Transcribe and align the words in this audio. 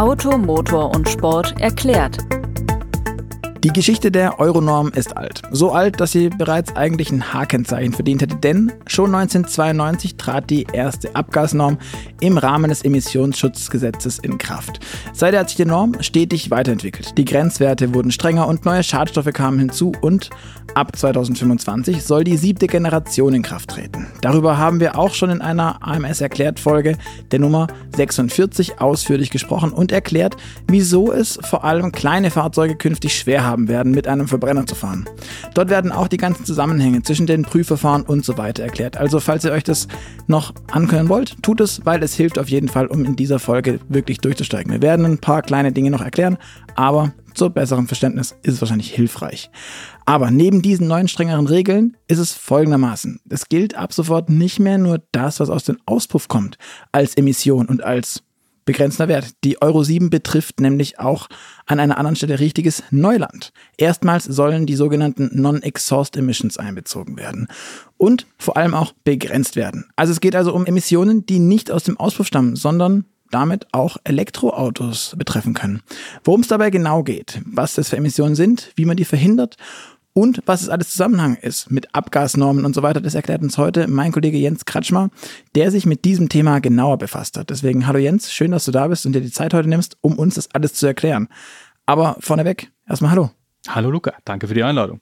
Auto, 0.00 0.38
Motor 0.38 0.94
und 0.94 1.10
Sport 1.10 1.60
erklärt. 1.60 2.16
Die 3.62 3.74
Geschichte 3.74 4.10
der 4.10 4.40
Euronorm 4.40 4.88
ist 4.94 5.18
alt. 5.18 5.42
So 5.50 5.72
alt, 5.72 6.00
dass 6.00 6.12
sie 6.12 6.30
bereits 6.30 6.74
eigentlich 6.76 7.10
ein 7.10 7.34
H-Kennzeichen 7.34 7.92
verdient 7.92 8.22
hätte, 8.22 8.36
denn 8.36 8.72
schon 8.86 9.14
1992 9.14 10.16
trat 10.16 10.48
die 10.48 10.66
erste 10.72 11.14
Abgasnorm 11.14 11.76
im 12.20 12.38
Rahmen 12.38 12.70
des 12.70 12.80
Emissionsschutzgesetzes 12.80 14.18
in 14.18 14.38
Kraft. 14.38 14.80
Seither 15.12 15.40
hat 15.40 15.50
sich 15.50 15.58
die 15.58 15.66
Norm 15.66 16.00
stetig 16.00 16.50
weiterentwickelt. 16.50 17.18
Die 17.18 17.26
Grenzwerte 17.26 17.92
wurden 17.92 18.12
strenger 18.12 18.48
und 18.48 18.64
neue 18.64 18.82
Schadstoffe 18.82 19.30
kamen 19.34 19.58
hinzu 19.58 19.92
und 20.00 20.30
ab 20.74 20.96
2025 20.96 22.02
soll 22.02 22.24
die 22.24 22.38
siebte 22.38 22.66
Generation 22.66 23.34
in 23.34 23.42
Kraft 23.42 23.70
treten. 23.70 24.06
Darüber 24.22 24.56
haben 24.56 24.80
wir 24.80 24.98
auch 24.98 25.12
schon 25.12 25.28
in 25.28 25.42
einer 25.42 25.86
AMS 25.86 26.22
erklärt 26.22 26.60
Folge 26.60 26.96
der 27.30 27.40
Nummer 27.40 27.66
46 27.94 28.80
ausführlich 28.80 29.28
gesprochen 29.28 29.72
und 29.72 29.92
erklärt, 29.92 30.36
wieso 30.66 31.12
es 31.12 31.38
vor 31.42 31.64
allem 31.64 31.92
kleine 31.92 32.30
Fahrzeuge 32.30 32.76
künftig 32.76 33.18
schwer 33.18 33.44
haben 33.44 33.49
haben 33.50 33.68
werden, 33.68 33.92
mit 33.92 34.06
einem 34.08 34.28
Verbrenner 34.28 34.66
zu 34.66 34.74
fahren. 34.74 35.04
Dort 35.54 35.68
werden 35.68 35.92
auch 35.92 36.08
die 36.08 36.16
ganzen 36.16 36.44
Zusammenhänge 36.44 37.02
zwischen 37.02 37.26
den 37.26 37.42
Prüfverfahren 37.42 38.02
und 38.02 38.24
so 38.24 38.38
weiter 38.38 38.62
erklärt. 38.62 38.96
Also 38.96 39.20
falls 39.20 39.44
ihr 39.44 39.52
euch 39.52 39.64
das 39.64 39.88
noch 40.26 40.54
ankönnen 40.70 41.08
wollt, 41.08 41.42
tut 41.42 41.60
es, 41.60 41.84
weil 41.84 42.02
es 42.02 42.14
hilft 42.14 42.38
auf 42.38 42.48
jeden 42.48 42.68
Fall, 42.68 42.86
um 42.86 43.04
in 43.04 43.16
dieser 43.16 43.38
Folge 43.38 43.80
wirklich 43.88 44.18
durchzusteigen. 44.18 44.72
Wir 44.72 44.82
werden 44.82 45.04
ein 45.04 45.18
paar 45.18 45.42
kleine 45.42 45.72
Dinge 45.72 45.90
noch 45.90 46.02
erklären, 46.02 46.38
aber 46.74 47.12
zur 47.34 47.50
besseren 47.50 47.86
Verständnis 47.86 48.34
ist 48.42 48.54
es 48.54 48.60
wahrscheinlich 48.60 48.92
hilfreich. 48.92 49.50
Aber 50.04 50.30
neben 50.30 50.62
diesen 50.62 50.88
neuen 50.88 51.08
strengeren 51.08 51.46
Regeln 51.46 51.96
ist 52.08 52.18
es 52.18 52.32
folgendermaßen. 52.32 53.20
Es 53.28 53.48
gilt 53.48 53.76
ab 53.76 53.92
sofort 53.92 54.28
nicht 54.28 54.58
mehr 54.58 54.78
nur 54.78 55.00
das, 55.12 55.40
was 55.40 55.50
aus 55.50 55.64
dem 55.64 55.78
Auspuff 55.86 56.28
kommt, 56.28 56.58
als 56.92 57.14
Emission 57.14 57.66
und 57.66 57.84
als 57.84 58.22
begrenzender 58.64 59.08
Wert. 59.08 59.34
Die 59.44 59.60
Euro 59.62 59.82
7 59.82 60.10
betrifft 60.10 60.60
nämlich 60.60 60.98
auch 60.98 61.28
an 61.66 61.80
einer 61.80 61.98
anderen 61.98 62.16
Stelle 62.16 62.40
richtiges 62.40 62.82
Neuland. 62.90 63.52
Erstmals 63.76 64.24
sollen 64.24 64.66
die 64.66 64.76
sogenannten 64.76 65.30
Non-Exhaust 65.32 66.16
Emissions 66.16 66.58
einbezogen 66.58 67.16
werden 67.16 67.48
und 67.96 68.26
vor 68.38 68.56
allem 68.56 68.74
auch 68.74 68.92
begrenzt 69.04 69.56
werden. 69.56 69.86
Also 69.96 70.12
es 70.12 70.20
geht 70.20 70.36
also 70.36 70.54
um 70.54 70.66
Emissionen, 70.66 71.26
die 71.26 71.38
nicht 71.38 71.70
aus 71.70 71.84
dem 71.84 71.98
Auspuff 71.98 72.26
stammen, 72.26 72.56
sondern 72.56 73.04
damit 73.30 73.66
auch 73.72 73.96
Elektroautos 74.04 75.14
betreffen 75.16 75.54
können. 75.54 75.82
Worum 76.24 76.40
es 76.40 76.48
dabei 76.48 76.70
genau 76.70 77.02
geht, 77.02 77.40
was 77.46 77.74
das 77.74 77.88
für 77.88 77.96
Emissionen 77.96 78.34
sind, 78.34 78.72
wie 78.76 78.84
man 78.84 78.96
die 78.96 79.04
verhindert 79.04 79.56
und 80.20 80.42
was 80.44 80.60
es 80.60 80.68
alles 80.68 80.90
Zusammenhang 80.90 81.34
ist 81.36 81.70
mit 81.70 81.94
Abgasnormen 81.94 82.66
und 82.66 82.74
so 82.74 82.82
weiter, 82.82 83.00
das 83.00 83.14
erklärt 83.14 83.40
uns 83.40 83.56
heute 83.56 83.88
mein 83.88 84.12
Kollege 84.12 84.36
Jens 84.36 84.66
Kratschmer, 84.66 85.08
der 85.54 85.70
sich 85.70 85.86
mit 85.86 86.04
diesem 86.04 86.28
Thema 86.28 86.60
genauer 86.60 86.98
befasst 86.98 87.38
hat. 87.38 87.48
Deswegen, 87.48 87.86
hallo 87.86 87.98
Jens, 87.98 88.30
schön, 88.30 88.50
dass 88.50 88.66
du 88.66 88.70
da 88.70 88.86
bist 88.88 89.06
und 89.06 89.14
dir 89.14 89.22
die 89.22 89.30
Zeit 89.30 89.54
heute 89.54 89.70
nimmst, 89.70 89.96
um 90.02 90.18
uns 90.18 90.34
das 90.34 90.54
alles 90.54 90.74
zu 90.74 90.86
erklären. 90.86 91.28
Aber 91.86 92.18
vorneweg, 92.20 92.70
erstmal 92.86 93.12
hallo. 93.12 93.30
Hallo 93.66 93.90
Luca, 93.90 94.12
danke 94.26 94.46
für 94.46 94.52
die 94.52 94.62
Einladung. 94.62 95.00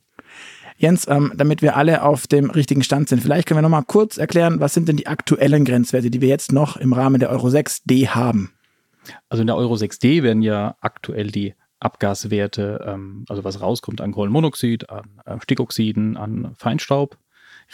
Jens, 0.77 1.09
ähm, 1.09 1.33
damit 1.35 1.63
wir 1.63 1.77
alle 1.77 2.03
auf 2.03 2.29
dem 2.29 2.51
richtigen 2.51 2.85
Stand 2.85 3.09
sind, 3.09 3.21
vielleicht 3.21 3.49
können 3.49 3.59
wir 3.59 3.63
nochmal 3.63 3.83
kurz 3.85 4.19
erklären, 4.19 4.61
was 4.61 4.73
sind 4.73 4.87
denn 4.87 4.97
die 4.97 5.09
aktuellen 5.09 5.65
Grenzwerte, 5.65 6.13
die 6.13 6.21
wir 6.21 6.29
jetzt 6.29 6.53
noch 6.53 6.77
im 6.77 6.93
Rahmen 6.93 7.19
der 7.19 7.31
Euro 7.31 7.49
6D 7.49 8.11
haben? 8.11 8.53
Also 9.29 9.41
in 9.41 9.49
der 9.49 9.57
Euro 9.57 9.75
6D 9.75 10.23
werden 10.23 10.43
ja 10.43 10.77
aktuell 10.81 11.33
die 11.33 11.55
Abgaswerte, 11.81 12.85
ähm, 12.87 13.25
also 13.29 13.45
was 13.45 13.61
rauskommt 13.61 14.01
an 14.01 14.13
Kohlenmonoxid, 14.13 14.91
an 14.91 15.21
äh, 15.25 15.41
Stickoxiden, 15.41 16.17
an 16.17 16.55
Feinstaub, 16.57 17.19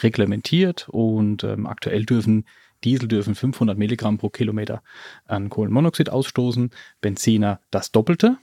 reglementiert 0.01 0.87
und 0.89 1.43
ähm, 1.43 1.65
aktuell 1.65 2.05
dürfen 2.05 2.45
Diesel 2.83 3.07
dürfen 3.07 3.35
500 3.35 3.77
Milligramm 3.77 4.17
pro 4.17 4.29
Kilometer 4.29 4.83
an 5.25 5.49
Kohlenmonoxid 5.49 6.09
ausstoßen, 6.09 6.69
Benziner 7.01 7.59
das 7.71 7.91
Doppelte. 7.91 8.37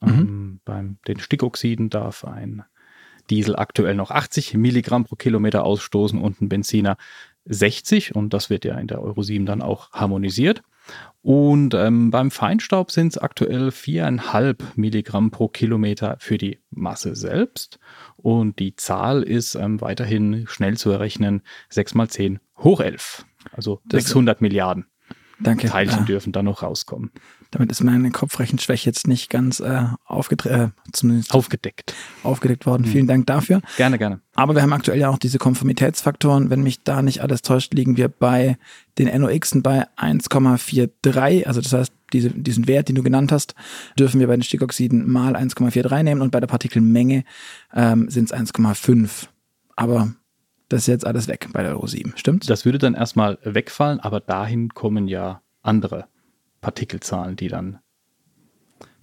Mhm. 0.00 0.08
Ähm, 0.08 0.60
beim 0.64 0.98
den 1.08 1.20
Stickoxiden 1.20 1.88
darf 1.88 2.24
ein 2.24 2.64
Diesel 3.30 3.56
aktuell 3.56 3.94
noch 3.94 4.10
80 4.10 4.54
Milligramm 4.54 5.04
pro 5.04 5.16
Kilometer 5.16 5.64
ausstoßen 5.64 6.20
und 6.20 6.40
ein 6.40 6.48
Benziner 6.48 6.96
60 7.44 8.14
und 8.14 8.34
das 8.34 8.50
wird 8.50 8.64
ja 8.64 8.76
in 8.78 8.88
der 8.88 9.00
Euro 9.00 9.22
7 9.22 9.46
dann 9.46 9.62
auch 9.62 9.90
harmonisiert. 9.92 10.62
Und 11.22 11.74
ähm, 11.74 12.10
beim 12.10 12.32
Feinstaub 12.32 12.90
sind 12.90 13.08
es 13.08 13.18
aktuell 13.18 13.70
viereinhalb 13.70 14.76
Milligramm 14.76 15.30
pro 15.30 15.48
Kilometer 15.48 16.16
für 16.18 16.36
die 16.36 16.58
Masse 16.70 17.14
selbst. 17.14 17.78
Und 18.16 18.58
die 18.58 18.74
Zahl 18.74 19.22
ist 19.22 19.54
ähm, 19.54 19.80
weiterhin 19.80 20.46
schnell 20.48 20.76
zu 20.76 20.90
errechnen, 20.90 21.42
6 21.70 21.94
mal 21.94 22.08
10 22.08 22.40
hoch 22.58 22.80
11. 22.80 23.24
Also 23.52 23.80
das 23.84 24.04
600 24.04 24.40
Milliarden 24.40 24.86
Danke. 25.38 25.68
Teilchen 25.68 26.00
ja. 26.00 26.04
dürfen 26.04 26.32
da 26.32 26.42
noch 26.42 26.62
rauskommen. 26.62 27.12
Damit 27.52 27.70
ist 27.70 27.84
meine 27.84 28.10
Kopfrechenschwäche 28.10 28.88
jetzt 28.88 29.06
nicht 29.06 29.28
ganz 29.28 29.60
äh, 29.60 29.84
äh, 30.08 30.68
zumindest 30.92 31.34
aufgedeckt. 31.34 31.94
aufgedeckt 32.22 32.64
worden. 32.64 32.82
Mhm. 32.82 32.86
Vielen 32.86 33.06
Dank 33.06 33.26
dafür. 33.26 33.60
Gerne, 33.76 33.98
gerne. 33.98 34.20
Aber 34.34 34.54
wir 34.54 34.62
haben 34.62 34.72
aktuell 34.72 34.98
ja 34.98 35.10
auch 35.10 35.18
diese 35.18 35.38
Konformitätsfaktoren. 35.38 36.48
Wenn 36.48 36.62
mich 36.62 36.82
da 36.82 37.02
nicht 37.02 37.20
alles 37.20 37.42
täuscht, 37.42 37.74
liegen 37.74 37.98
wir 37.98 38.08
bei 38.08 38.56
den 38.98 39.08
NOxen 39.20 39.62
bei 39.62 39.86
1,43. 39.98 41.44
Also 41.44 41.60
das 41.60 41.74
heißt, 41.74 41.92
diese, 42.14 42.30
diesen 42.30 42.66
Wert, 42.66 42.88
den 42.88 42.96
du 42.96 43.02
genannt 43.02 43.32
hast, 43.32 43.54
dürfen 43.98 44.18
wir 44.18 44.28
bei 44.28 44.36
den 44.36 44.42
Stickoxiden 44.42 45.10
mal 45.10 45.36
1,43 45.36 46.02
nehmen 46.04 46.22
und 46.22 46.30
bei 46.30 46.40
der 46.40 46.46
Partikelmenge 46.46 47.24
ähm, 47.74 48.08
sind 48.08 48.32
es 48.32 48.34
1,5. 48.34 49.28
Aber 49.76 50.14
das 50.70 50.82
ist 50.82 50.86
jetzt 50.86 51.06
alles 51.06 51.28
weg 51.28 51.48
bei 51.52 51.62
der 51.62 51.72
Euro 51.72 51.86
7, 51.86 52.14
stimmt? 52.16 52.48
Das 52.48 52.64
würde 52.64 52.78
dann 52.78 52.94
erstmal 52.94 53.38
wegfallen, 53.44 54.00
aber 54.00 54.20
dahin 54.20 54.70
kommen 54.70 55.06
ja 55.06 55.42
andere 55.62 56.06
Partikelzahlen, 56.62 57.36
die 57.36 57.48
dann 57.48 57.80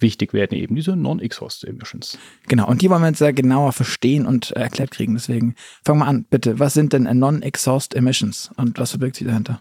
wichtig 0.00 0.32
werden, 0.32 0.58
eben 0.58 0.74
diese 0.74 0.96
Non-Exhaust-Emissions. 0.96 2.18
Genau, 2.48 2.66
und 2.68 2.82
die 2.82 2.90
wollen 2.90 3.02
wir 3.02 3.08
jetzt 3.08 3.20
ja 3.20 3.30
genauer 3.30 3.72
verstehen 3.72 4.26
und 4.26 4.50
erklärt 4.52 4.90
kriegen. 4.90 5.14
Deswegen 5.14 5.54
fangen 5.84 6.00
wir 6.00 6.06
an, 6.06 6.24
bitte. 6.24 6.58
Was 6.58 6.74
sind 6.74 6.92
denn 6.92 7.04
Non-Exhaust-Emissions 7.04 8.50
und 8.56 8.78
was 8.78 8.90
verbirgt 8.90 9.16
sich 9.16 9.26
dahinter? 9.26 9.60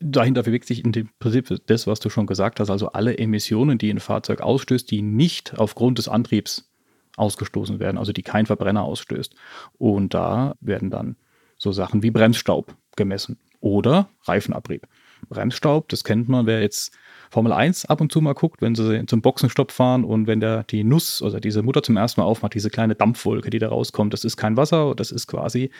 Dahinter 0.00 0.44
verbirgt 0.44 0.66
sich 0.66 0.84
in 0.84 0.92
dem 0.92 1.08
Prinzip 1.18 1.48
das, 1.66 1.86
was 1.86 2.00
du 2.00 2.10
schon 2.10 2.26
gesagt 2.26 2.60
hast, 2.60 2.68
also 2.68 2.88
alle 2.88 3.16
Emissionen, 3.16 3.78
die 3.78 3.90
ein 3.90 4.00
Fahrzeug 4.00 4.40
ausstößt, 4.42 4.90
die 4.90 5.00
nicht 5.00 5.58
aufgrund 5.58 5.98
des 5.98 6.08
Antriebs 6.08 6.70
ausgestoßen 7.16 7.80
werden, 7.80 7.96
also 7.96 8.12
die 8.12 8.22
kein 8.22 8.44
Verbrenner 8.44 8.82
ausstößt. 8.82 9.34
Und 9.78 10.12
da 10.12 10.54
werden 10.60 10.90
dann 10.90 11.16
so 11.56 11.72
Sachen 11.72 12.02
wie 12.02 12.10
Bremsstaub 12.10 12.76
gemessen 12.94 13.38
oder 13.60 14.10
Reifenabrieb. 14.24 14.86
Bremsstaub, 15.28 15.88
das 15.88 16.04
kennt 16.04 16.28
man, 16.28 16.44
wer 16.44 16.60
jetzt 16.60 16.92
Formel 17.30 17.52
1 17.52 17.86
ab 17.86 18.00
und 18.00 18.12
zu 18.12 18.20
mal 18.20 18.34
guckt, 18.34 18.62
wenn 18.62 18.74
sie 18.74 19.04
zum 19.06 19.22
Boxenstopp 19.22 19.72
fahren 19.72 20.04
und 20.04 20.26
wenn 20.26 20.40
der 20.40 20.64
die 20.64 20.84
Nuss, 20.84 21.22
also 21.22 21.38
diese 21.40 21.62
Mutter 21.62 21.82
zum 21.82 21.96
ersten 21.96 22.20
Mal 22.20 22.26
aufmacht, 22.26 22.54
diese 22.54 22.70
kleine 22.70 22.94
Dampfwolke, 22.94 23.50
die 23.50 23.58
da 23.58 23.68
rauskommt, 23.68 24.12
das 24.12 24.24
ist 24.24 24.36
kein 24.36 24.56
Wasser, 24.56 24.94
das 24.94 25.10
ist 25.10 25.26
quasi 25.26 25.70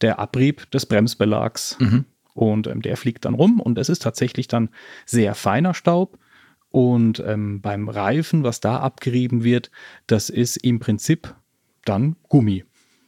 der 0.00 0.18
Abrieb 0.18 0.70
des 0.70 0.86
Bremsbelags. 0.86 1.76
Mhm. 1.78 2.04
Und 2.34 2.66
ähm, 2.66 2.82
der 2.82 2.96
fliegt 2.96 3.24
dann 3.24 3.34
rum 3.34 3.60
und 3.60 3.78
es 3.78 3.88
ist 3.88 4.02
tatsächlich 4.02 4.46
dann 4.46 4.68
sehr 5.06 5.34
feiner 5.34 5.72
Staub. 5.72 6.18
Und 6.70 7.22
ähm, 7.26 7.62
beim 7.62 7.88
Reifen, 7.88 8.42
was 8.42 8.60
da 8.60 8.80
abgerieben 8.80 9.42
wird, 9.44 9.70
das 10.06 10.28
ist 10.28 10.58
im 10.58 10.78
Prinzip 10.78 11.34
dann 11.86 12.16
Gummi, 12.28 12.64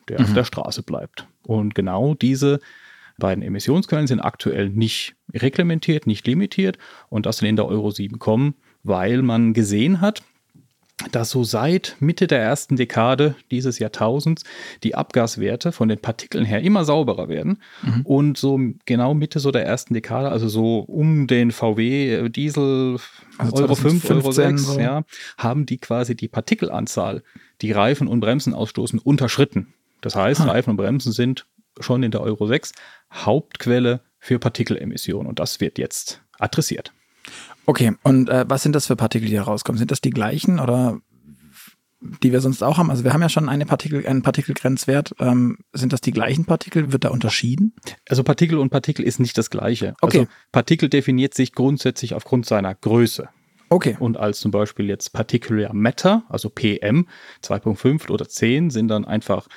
der 0.08 0.20
mhm. 0.20 0.24
auf 0.26 0.32
der 0.32 0.44
Straße 0.44 0.82
bleibt. 0.82 1.26
Und 1.42 1.74
genau 1.74 2.14
diese 2.14 2.60
beiden 3.18 3.42
Emissionsquellen 3.42 4.06
sind 4.06 4.20
aktuell 4.20 4.70
nicht 4.70 5.14
reglementiert, 5.34 6.06
nicht 6.06 6.26
limitiert 6.26 6.78
und 7.08 7.26
das 7.26 7.38
sind 7.38 7.48
in 7.48 7.56
der 7.56 7.66
Euro 7.66 7.90
7 7.90 8.18
kommen, 8.18 8.54
weil 8.82 9.22
man 9.22 9.52
gesehen 9.52 10.00
hat, 10.00 10.22
dass 11.12 11.30
so 11.30 11.44
seit 11.44 11.96
Mitte 12.00 12.26
der 12.26 12.40
ersten 12.40 12.74
Dekade 12.74 13.36
dieses 13.52 13.78
Jahrtausends 13.78 14.42
die 14.82 14.96
Abgaswerte 14.96 15.70
von 15.70 15.88
den 15.88 16.00
Partikeln 16.00 16.44
her 16.44 16.60
immer 16.60 16.84
sauberer 16.84 17.28
werden. 17.28 17.62
Mhm. 17.82 18.00
Und 18.02 18.38
so 18.38 18.58
genau 18.84 19.14
Mitte 19.14 19.38
so 19.38 19.52
der 19.52 19.64
ersten 19.64 19.94
Dekade, 19.94 20.28
also 20.30 20.48
so 20.48 20.80
um 20.80 21.28
den 21.28 21.52
VW 21.52 22.28
Diesel 22.30 22.98
also 23.38 23.62
Euro 23.62 23.76
5, 23.76 24.10
Euro 24.10 24.32
6, 24.32 24.62
so. 24.62 24.80
ja, 24.80 25.04
haben 25.36 25.66
die 25.66 25.78
quasi 25.78 26.16
die 26.16 26.28
Partikelanzahl, 26.28 27.22
die 27.62 27.70
Reifen 27.70 28.08
und 28.08 28.18
Bremsen 28.18 28.52
ausstoßen, 28.52 28.98
unterschritten. 28.98 29.72
Das 30.00 30.16
heißt, 30.16 30.40
ah. 30.40 30.46
Reifen 30.46 30.70
und 30.70 30.76
Bremsen 30.76 31.12
sind 31.12 31.46
schon 31.80 32.02
in 32.02 32.10
der 32.10 32.22
Euro 32.22 32.46
6 32.48 32.72
Hauptquelle 33.12 34.00
für 34.18 34.38
Partikelemissionen 34.38 35.26
und 35.26 35.38
das 35.38 35.60
wird 35.60 35.78
jetzt 35.78 36.22
adressiert. 36.38 36.92
Okay, 37.66 37.92
und 38.02 38.28
äh, 38.28 38.44
was 38.48 38.62
sind 38.62 38.74
das 38.74 38.86
für 38.86 38.96
Partikel, 38.96 39.28
die 39.28 39.34
da 39.34 39.42
rauskommen? 39.42 39.78
Sind 39.78 39.90
das 39.90 40.00
die 40.00 40.10
gleichen 40.10 40.58
oder 40.58 41.00
die 42.00 42.32
wir 42.32 42.40
sonst 42.40 42.62
auch 42.62 42.78
haben? 42.78 42.90
Also 42.90 43.04
wir 43.04 43.12
haben 43.12 43.20
ja 43.20 43.28
schon 43.28 43.48
eine 43.48 43.66
Partikel, 43.66 44.06
einen 44.06 44.22
Partikelgrenzwert. 44.22 45.14
Ähm, 45.18 45.58
sind 45.72 45.92
das 45.92 46.00
die 46.00 46.12
gleichen 46.12 46.44
Partikel? 46.44 46.92
Wird 46.92 47.04
da 47.04 47.10
unterschieden? 47.10 47.74
Also 48.08 48.22
Partikel 48.22 48.58
und 48.58 48.70
Partikel 48.70 49.04
ist 49.04 49.18
nicht 49.18 49.36
das 49.36 49.50
gleiche. 49.50 49.94
Okay. 50.00 50.20
Also 50.20 50.30
Partikel 50.52 50.88
definiert 50.88 51.34
sich 51.34 51.52
grundsätzlich 51.52 52.14
aufgrund 52.14 52.46
seiner 52.46 52.74
Größe. 52.74 53.28
Okay. 53.68 53.96
Und 53.98 54.16
als 54.16 54.40
zum 54.40 54.50
Beispiel 54.50 54.86
jetzt 54.86 55.12
Particular 55.12 55.74
Matter, 55.74 56.24
also 56.28 56.48
PM 56.48 57.06
2.5 57.42 58.10
oder 58.10 58.26
10, 58.26 58.70
sind 58.70 58.88
dann 58.88 59.04
einfach 59.04 59.48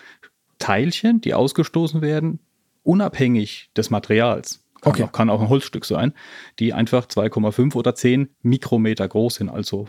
Teilchen, 0.60 1.22
die 1.22 1.34
ausgestoßen 1.34 2.02
werden, 2.02 2.40
unabhängig 2.84 3.70
des 3.76 3.90
Materials. 3.90 4.64
Kann, 4.82 4.94
okay. 4.94 5.04
auch, 5.04 5.12
kann 5.12 5.30
auch 5.30 5.42
ein 5.42 5.50
Holzstück 5.50 5.86
sein, 5.86 6.14
die 6.58 6.74
einfach 6.74 7.06
2,5 7.06 7.76
oder 7.76 7.94
10 7.94 8.30
Mikrometer 8.42 9.08
groß 9.08 9.36
sind, 9.36 9.50
also 9.50 9.88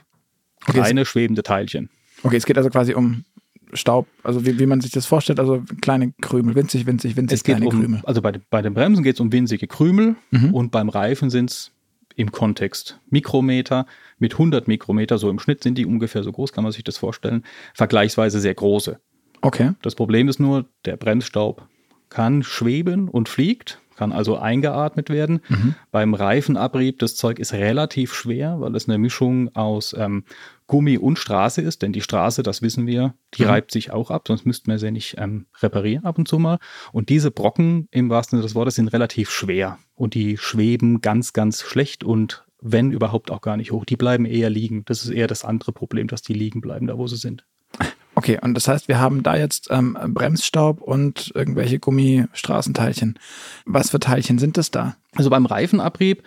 Okay, 0.69 0.81
Reine 0.81 1.05
schwebende 1.05 1.43
Teilchen. 1.43 1.91
Okay, 2.23 2.37
es 2.37 2.47
geht 2.47 2.57
also 2.57 2.71
quasi 2.71 2.95
um 2.95 3.25
Staub, 3.73 4.07
also 4.23 4.45
wie, 4.45 4.59
wie 4.59 4.67
man 4.67 4.81
sich 4.81 4.93
das 4.93 5.07
vorstellt, 5.07 5.41
also 5.41 5.63
kleine 5.81 6.13
Krümel, 6.21 6.55
winzig, 6.55 6.87
winzig, 6.87 7.17
winzig 7.17 7.37
es 7.37 7.45
geht 7.45 7.57
kleine 7.57 7.73
um, 7.73 7.81
Krümel. 7.81 8.01
Also 8.05 8.21
bei, 8.21 8.33
bei 8.51 8.63
den 8.63 8.75
Bremsen 8.75 9.03
geht 9.03 9.15
es 9.15 9.21
um 9.21 9.33
winzige 9.33 9.67
Krümel 9.67 10.17
mhm. 10.31 10.55
und 10.55 10.71
beim 10.71 10.89
Reifen 10.89 11.31
sind 11.31 11.51
es 11.51 11.73
im 12.15 12.31
Kontext 12.31 13.01
Mikrometer 13.09 13.87
mit 14.19 14.35
100 14.35 14.69
Mikrometer, 14.69 15.17
so 15.17 15.31
im 15.31 15.39
Schnitt 15.39 15.63
sind 15.63 15.79
die 15.79 15.87
ungefähr 15.87 16.23
so 16.23 16.31
groß, 16.31 16.53
kann 16.53 16.65
man 16.65 16.73
sich 16.73 16.85
das 16.85 16.99
vorstellen, 16.99 17.45
vergleichsweise 17.73 18.41
sehr 18.41 18.55
große. 18.55 19.01
Okay. 19.41 19.73
Das 19.81 19.95
Problem 19.95 20.29
ist 20.29 20.39
nur, 20.39 20.67
der 20.85 20.97
Bremsstaub 20.97 21.67
kann 22.13 22.43
schweben 22.43 23.09
und 23.09 23.29
fliegt, 23.29 23.81
kann 23.97 24.13
also 24.13 24.37
eingeatmet 24.37 25.11
werden. 25.11 25.41
Mhm. 25.49 25.75
Beim 25.91 26.15
Reifenabrieb, 26.15 26.99
das 26.99 27.17
Zeug 27.17 27.39
ist 27.39 27.53
relativ 27.53 28.15
schwer, 28.15 28.61
weil 28.61 28.75
es 28.77 28.89
eine 28.89 28.99
Mischung 28.99 29.55
aus 29.55 29.95
ähm, 29.99 30.25
Gummi 30.67 30.99
und 30.99 31.19
Straße 31.19 31.63
ist, 31.63 31.83
denn 31.83 31.93
die 31.93 32.01
Straße, 32.01 32.43
das 32.43 32.63
wissen 32.63 32.87
wir, 32.87 33.15
die 33.35 33.43
mhm. 33.43 33.49
reibt 33.49 33.73
sich 33.73 33.91
auch 33.91 34.11
ab, 34.11 34.25
sonst 34.27 34.47
müssten 34.47 34.71
wir 34.71 34.79
sie 34.79 34.91
nicht 34.91 35.17
ähm, 35.19 35.47
reparieren 35.61 36.05
ab 36.05 36.19
und 36.19 36.29
zu 36.29 36.39
mal. 36.39 36.59
Und 36.93 37.09
diese 37.09 37.31
Brocken 37.31 37.89
im 37.91 38.11
wahrsten 38.11 38.39
Sinne 38.39 38.47
des 38.47 38.55
Wortes 38.55 38.75
sind 38.75 38.89
relativ 38.89 39.31
schwer 39.31 39.79
und 39.95 40.15
die 40.15 40.37
schweben 40.37 41.01
ganz, 41.01 41.33
ganz 41.33 41.63
schlecht 41.63 42.05
und 42.05 42.45
wenn 42.63 42.93
überhaupt 42.93 43.31
auch 43.31 43.41
gar 43.41 43.57
nicht 43.57 43.73
hoch. 43.73 43.85
Die 43.85 43.97
bleiben 43.97 44.25
eher 44.25 44.49
liegen. 44.49 44.85
Das 44.85 45.03
ist 45.05 45.11
eher 45.11 45.27
das 45.27 45.45
andere 45.45 45.73
Problem, 45.73 46.07
dass 46.07 46.23
die 46.23 46.33
liegen 46.33 46.61
bleiben, 46.61 46.87
da 46.87 46.97
wo 46.97 47.09
sie 47.09 47.17
sind. 47.17 47.45
Okay, 48.23 48.39
und 48.41 48.55
das 48.55 48.69
heißt, 48.69 48.87
wir 48.87 49.01
haben 49.01 49.25
da 49.25 49.37
jetzt 49.37 49.67
ähm, 49.73 49.99
Bremsstaub 50.15 50.81
und 50.81 51.33
irgendwelche 51.35 51.81
Gummistraßenteilchen. 51.81 53.19
Was 53.67 53.91
für 53.91 53.99
Teilchen 53.99 54.39
sind 54.39 54.57
das 54.57 54.71
da? 54.71 54.95
Also 55.17 55.29
beim 55.29 55.45
Reifenabrieb, 55.45 56.23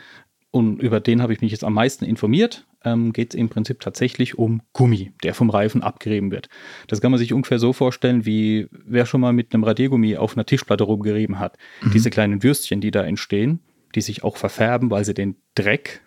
und 0.52 0.82
über 0.82 1.00
den 1.00 1.22
habe 1.22 1.32
ich 1.32 1.40
mich 1.40 1.54
jetzt 1.54 1.64
am 1.64 1.74
meisten 1.74 2.04
informiert, 2.04 2.68
ähm, 2.84 3.14
geht 3.14 3.34
es 3.34 3.40
im 3.40 3.48
Prinzip 3.48 3.80
tatsächlich 3.80 4.38
um 4.38 4.62
Gummi, 4.74 5.14
der 5.24 5.34
vom 5.34 5.50
Reifen 5.50 5.84
abgerieben 5.84 6.32
wird. 6.32 6.50
Das 6.88 7.00
kann 7.00 7.12
man 7.12 7.18
sich 7.18 7.32
ungefähr 7.32 7.60
so 7.60 7.72
vorstellen, 7.72 8.26
wie 8.26 8.68
wer 8.72 9.06
schon 9.06 9.22
mal 9.22 9.32
mit 9.32 9.54
einem 9.54 9.64
Radiergummi 9.64 10.18
auf 10.18 10.36
einer 10.36 10.46
Tischplatte 10.46 10.84
rumgerieben 10.84 11.40
hat. 11.40 11.58
Mhm. 11.82 11.92
Diese 11.92 12.10
kleinen 12.10 12.44
Würstchen, 12.44 12.82
die 12.82 12.92
da 12.92 13.04
entstehen, 13.04 13.62
die 13.96 14.02
sich 14.02 14.26
auch 14.26 14.36
verfärben, 14.36 14.92
weil 14.92 15.06
sie 15.06 15.14
den 15.14 15.38
Dreck 15.56 16.02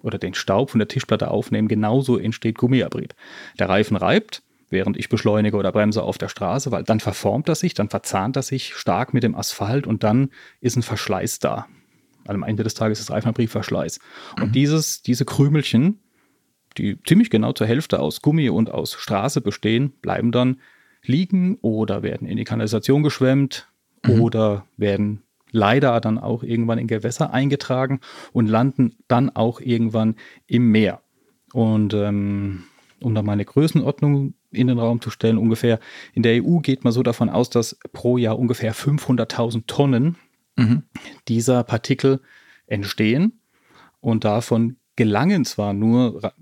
oder 0.00 0.18
den 0.18 0.34
Staub 0.34 0.70
von 0.70 0.78
der 0.78 0.86
Tischplatte 0.86 1.28
aufnehmen, 1.28 1.66
genauso 1.66 2.18
entsteht 2.18 2.56
Gummiabrieb. 2.56 3.14
Der 3.58 3.68
Reifen 3.68 3.96
reibt, 3.96 4.44
während 4.70 4.96
ich 4.96 5.08
beschleunige 5.08 5.56
oder 5.56 5.72
bremse 5.72 6.02
auf 6.02 6.18
der 6.18 6.28
Straße, 6.28 6.70
weil 6.70 6.84
dann 6.84 7.00
verformt 7.00 7.48
er 7.48 7.54
sich, 7.54 7.74
dann 7.74 7.88
verzahnt 7.88 8.36
er 8.36 8.42
sich 8.42 8.74
stark 8.74 9.14
mit 9.14 9.22
dem 9.22 9.34
Asphalt 9.34 9.86
und 9.86 10.02
dann 10.02 10.30
ist 10.60 10.76
ein 10.76 10.82
Verschleiß 10.82 11.38
da. 11.38 11.66
Weil 12.24 12.34
am 12.34 12.42
Ende 12.42 12.62
des 12.62 12.74
Tages 12.74 13.00
ist 13.00 13.10
Reifenbrief 13.10 13.50
Verschleiß. 13.50 14.00
Und 14.38 14.48
mhm. 14.48 14.52
dieses, 14.52 15.02
diese 15.02 15.24
Krümelchen, 15.24 16.00
die 16.76 16.98
ziemlich 17.02 17.30
genau 17.30 17.52
zur 17.52 17.66
Hälfte 17.66 18.00
aus 18.00 18.20
Gummi 18.20 18.50
und 18.50 18.70
aus 18.70 18.92
Straße 18.92 19.40
bestehen, 19.40 19.92
bleiben 20.02 20.32
dann 20.32 20.60
liegen 21.02 21.56
oder 21.62 22.02
werden 22.02 22.28
in 22.28 22.36
die 22.36 22.44
Kanalisation 22.44 23.02
geschwemmt 23.02 23.68
mhm. 24.04 24.20
oder 24.20 24.66
werden 24.76 25.22
leider 25.50 26.00
dann 26.00 26.18
auch 26.18 26.42
irgendwann 26.42 26.78
in 26.78 26.86
Gewässer 26.86 27.32
eingetragen 27.32 28.00
und 28.32 28.46
landen 28.46 28.96
dann 29.08 29.30
auch 29.30 29.60
irgendwann 29.60 30.16
im 30.46 30.70
Meer. 30.70 31.00
Und 31.52 31.94
ähm, 31.94 32.64
um 33.00 33.14
da 33.14 33.22
mal 33.22 33.32
eine 33.32 33.44
Größenordnung 33.44 34.34
in 34.50 34.66
den 34.66 34.78
Raum 34.78 35.00
zu 35.00 35.10
stellen, 35.10 35.38
ungefähr 35.38 35.78
in 36.14 36.22
der 36.22 36.42
EU 36.42 36.58
geht 36.58 36.84
man 36.84 36.92
so 36.92 37.02
davon 37.02 37.28
aus, 37.28 37.50
dass 37.50 37.78
pro 37.92 38.16
Jahr 38.16 38.38
ungefähr 38.38 38.74
500.000 38.74 39.64
Tonnen 39.66 40.16
mhm. 40.56 40.84
dieser 41.28 41.64
Partikel 41.64 42.20
entstehen 42.66 43.40
und 44.00 44.24
davon 44.24 44.76
gelangen 44.96 45.44
zwar 45.44 45.72
nur, 45.72 46.32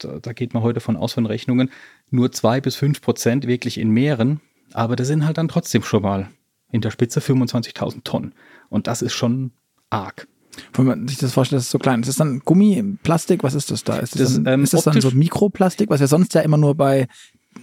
da 0.00 0.32
geht 0.32 0.52
man 0.52 0.62
heute 0.62 0.80
von 0.80 0.96
aus 0.96 1.12
von 1.12 1.26
Rechnungen, 1.26 1.70
nur 2.10 2.32
zwei 2.32 2.60
bis 2.60 2.74
fünf 2.74 3.00
Prozent 3.00 3.46
wirklich 3.46 3.78
in 3.78 3.90
Meeren, 3.90 4.40
aber 4.72 4.96
das 4.96 5.06
sind 5.06 5.24
halt 5.24 5.38
dann 5.38 5.48
trotzdem 5.48 5.82
schon 5.82 6.02
mal 6.02 6.28
in 6.72 6.80
der 6.80 6.90
Spitze 6.90 7.20
25.000 7.20 8.02
Tonnen. 8.04 8.34
Und 8.68 8.86
das 8.86 9.02
ist 9.02 9.12
schon 9.12 9.52
arg. 9.90 10.28
Wenn 10.74 10.84
man 10.84 11.08
sich 11.08 11.18
das 11.18 11.32
vorstellt, 11.32 11.58
das 11.58 11.66
ist 11.66 11.70
so 11.70 11.78
klein. 11.78 12.00
Ist 12.00 12.08
das 12.08 12.16
dann 12.16 12.40
Gummi, 12.40 12.98
Plastik? 13.02 13.42
Was 13.44 13.54
ist 13.54 13.70
das 13.70 13.84
da? 13.84 13.98
Ist 13.98 14.14
das, 14.14 14.22
das, 14.22 14.42
dann, 14.42 14.54
ähm, 14.54 14.64
ist 14.64 14.74
das 14.74 14.84
dann 14.84 15.00
so 15.00 15.10
Mikroplastik, 15.10 15.90
was 15.90 16.00
wir 16.00 16.08
sonst 16.08 16.34
ja 16.34 16.40
immer 16.40 16.58
nur 16.58 16.74
bei 16.74 17.06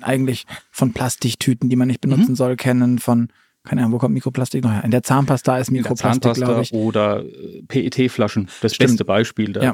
eigentlich 0.01 0.45
von 0.71 0.93
Plastiktüten, 0.93 1.69
die 1.69 1.75
man 1.75 1.87
nicht 1.87 2.01
benutzen 2.01 2.31
mhm. 2.31 2.35
soll, 2.35 2.55
kennen, 2.55 2.99
von 2.99 3.29
keine 3.63 3.81
Ahnung, 3.81 3.93
wo 3.93 3.97
kommt 3.97 4.13
Mikroplastik 4.13 4.63
noch 4.63 4.71
her? 4.71 4.83
In 4.85 4.91
der 4.91 5.03
Zahnpasta 5.03 5.57
ist 5.57 5.71
Mikroplastik, 5.71 6.35
glaube 6.35 6.61
ich. 6.61 6.71
Oder 6.71 7.25
äh, 7.25 7.63
PET-Flaschen, 7.67 8.47
das 8.61 8.73
Stimmt. 8.73 8.91
beste 8.91 9.05
Beispiel. 9.05 9.51
Da. 9.51 9.61
Ja. 9.61 9.73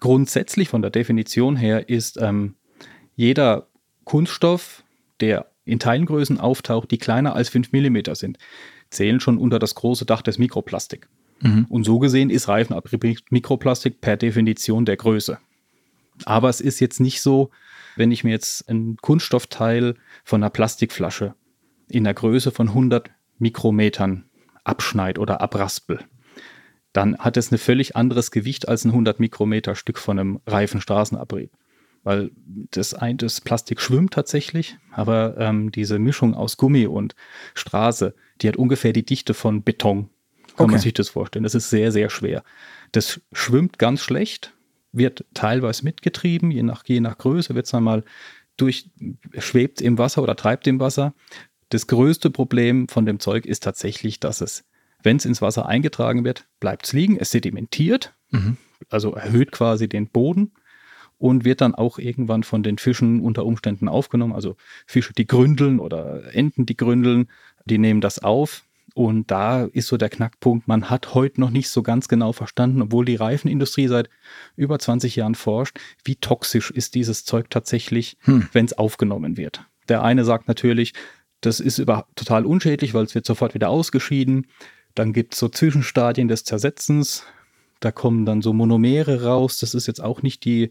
Grundsätzlich 0.00 0.68
von 0.68 0.82
der 0.82 0.90
Definition 0.90 1.54
her 1.54 1.88
ist 1.88 2.20
ähm, 2.20 2.56
jeder 3.14 3.68
Kunststoff, 4.04 4.82
der 5.20 5.46
in 5.64 5.78
Teilgrößen 5.78 6.40
auftaucht, 6.40 6.90
die 6.90 6.98
kleiner 6.98 7.36
als 7.36 7.48
5 7.48 7.70
mm 7.72 8.14
sind, 8.14 8.38
zählen 8.90 9.20
schon 9.20 9.38
unter 9.38 9.60
das 9.60 9.76
große 9.76 10.04
Dach 10.04 10.22
des 10.22 10.38
Mikroplastik. 10.38 11.08
Mhm. 11.42 11.66
Und 11.68 11.84
so 11.84 11.98
gesehen 11.98 12.30
ist 12.30 12.48
Reifenabrieb 12.48 13.04
Mikroplastik 13.30 14.00
per 14.00 14.16
Definition 14.16 14.84
der 14.84 14.96
Größe. 14.96 15.38
Aber 16.24 16.48
es 16.48 16.60
ist 16.60 16.80
jetzt 16.80 17.00
nicht 17.00 17.20
so, 17.20 17.50
wenn 17.96 18.10
ich 18.10 18.24
mir 18.24 18.30
jetzt 18.30 18.68
ein 18.70 18.96
Kunststoffteil 19.00 19.96
von 20.24 20.42
einer 20.42 20.50
Plastikflasche 20.50 21.34
in 21.88 22.04
der 22.04 22.14
Größe 22.14 22.50
von 22.50 22.68
100 22.68 23.10
Mikrometern 23.38 24.24
abschneid 24.64 25.18
oder 25.18 25.40
abraspel, 25.40 26.00
dann 26.92 27.18
hat 27.18 27.36
es 27.36 27.50
ein 27.50 27.58
völlig 27.58 27.96
anderes 27.96 28.30
Gewicht 28.30 28.68
als 28.68 28.84
ein 28.84 28.90
100 28.90 29.18
Mikrometer 29.18 29.74
Stück 29.74 29.98
von 29.98 30.18
einem 30.18 30.40
reifen 30.46 30.80
Straßenabrieb. 30.80 31.50
Weil 32.04 32.32
das, 32.70 32.94
ein, 32.94 33.16
das 33.16 33.40
Plastik 33.40 33.80
schwimmt 33.80 34.12
tatsächlich, 34.12 34.76
aber 34.90 35.36
ähm, 35.38 35.70
diese 35.70 35.98
Mischung 35.98 36.34
aus 36.34 36.56
Gummi 36.56 36.86
und 36.86 37.14
Straße, 37.54 38.14
die 38.40 38.48
hat 38.48 38.56
ungefähr 38.56 38.92
die 38.92 39.04
Dichte 39.04 39.34
von 39.34 39.62
Beton. 39.62 40.10
Kann 40.56 40.64
okay. 40.64 40.72
man 40.72 40.80
sich 40.80 40.94
das 40.94 41.08
vorstellen. 41.08 41.42
Das 41.42 41.54
ist 41.54 41.70
sehr, 41.70 41.92
sehr 41.92 42.10
schwer. 42.10 42.42
Das 42.92 43.20
schwimmt 43.32 43.78
ganz 43.78 44.00
schlecht, 44.00 44.52
wird 44.92 45.24
teilweise 45.34 45.84
mitgetrieben, 45.84 46.50
je 46.50 46.62
nach, 46.62 46.84
je 46.86 47.00
nach 47.00 47.18
Größe 47.18 47.54
wird 47.54 47.66
es 47.66 47.72
dann 47.72 47.84
mal 47.84 48.04
durch, 48.56 48.90
schwebt 49.38 49.80
im 49.80 49.98
Wasser 49.98 50.22
oder 50.22 50.36
treibt 50.36 50.66
im 50.66 50.78
Wasser. 50.78 51.14
Das 51.70 51.86
größte 51.86 52.30
Problem 52.30 52.88
von 52.88 53.06
dem 53.06 53.18
Zeug 53.18 53.46
ist 53.46 53.62
tatsächlich, 53.62 54.20
dass 54.20 54.42
es, 54.42 54.64
wenn 55.02 55.16
es 55.16 55.24
ins 55.24 55.40
Wasser 55.40 55.66
eingetragen 55.66 56.24
wird, 56.24 56.46
bleibt 56.60 56.86
es 56.86 56.92
liegen, 56.92 57.16
es 57.16 57.30
sedimentiert, 57.30 58.14
mhm. 58.30 58.58
also 58.90 59.14
erhöht 59.14 59.52
quasi 59.52 59.88
den 59.88 60.08
Boden 60.08 60.52
und 61.16 61.44
wird 61.44 61.60
dann 61.60 61.74
auch 61.74 61.98
irgendwann 61.98 62.42
von 62.42 62.62
den 62.62 62.78
Fischen 62.78 63.20
unter 63.20 63.46
Umständen 63.46 63.88
aufgenommen. 63.88 64.34
Also 64.34 64.56
Fische, 64.86 65.14
die 65.14 65.26
gründeln 65.26 65.78
oder 65.78 66.34
Enten, 66.34 66.66
die 66.66 66.76
gründeln, 66.76 67.28
die 67.64 67.78
nehmen 67.78 68.00
das 68.00 68.18
auf. 68.18 68.64
Und 68.94 69.30
da 69.30 69.64
ist 69.64 69.88
so 69.88 69.96
der 69.96 70.10
Knackpunkt, 70.10 70.68
man 70.68 70.90
hat 70.90 71.14
heute 71.14 71.40
noch 71.40 71.50
nicht 71.50 71.70
so 71.70 71.82
ganz 71.82 72.08
genau 72.08 72.32
verstanden, 72.32 72.82
obwohl 72.82 73.04
die 73.04 73.16
Reifenindustrie 73.16 73.88
seit 73.88 74.10
über 74.56 74.78
20 74.78 75.16
Jahren 75.16 75.34
forscht, 75.34 75.78
wie 76.04 76.16
toxisch 76.16 76.70
ist 76.70 76.94
dieses 76.94 77.24
Zeug 77.24 77.48
tatsächlich, 77.50 78.16
hm. 78.20 78.48
wenn 78.52 78.66
es 78.66 78.76
aufgenommen 78.76 79.36
wird. 79.36 79.64
Der 79.88 80.02
eine 80.02 80.24
sagt 80.24 80.48
natürlich, 80.48 80.92
das 81.40 81.58
ist 81.58 81.78
über, 81.78 82.06
total 82.14 82.46
unschädlich, 82.46 82.94
weil 82.94 83.04
es 83.04 83.14
wird 83.14 83.26
sofort 83.26 83.54
wieder 83.54 83.68
ausgeschieden. 83.68 84.46
Dann 84.94 85.12
gibt 85.12 85.34
es 85.34 85.40
so 85.40 85.48
Zwischenstadien 85.48 86.28
des 86.28 86.44
Zersetzens. 86.44 87.24
Da 87.80 87.90
kommen 87.90 88.24
dann 88.24 88.42
so 88.42 88.52
Monomere 88.52 89.24
raus. 89.24 89.58
Das 89.58 89.74
ist 89.74 89.88
jetzt 89.88 90.00
auch 90.00 90.22
nicht 90.22 90.44
die 90.44 90.70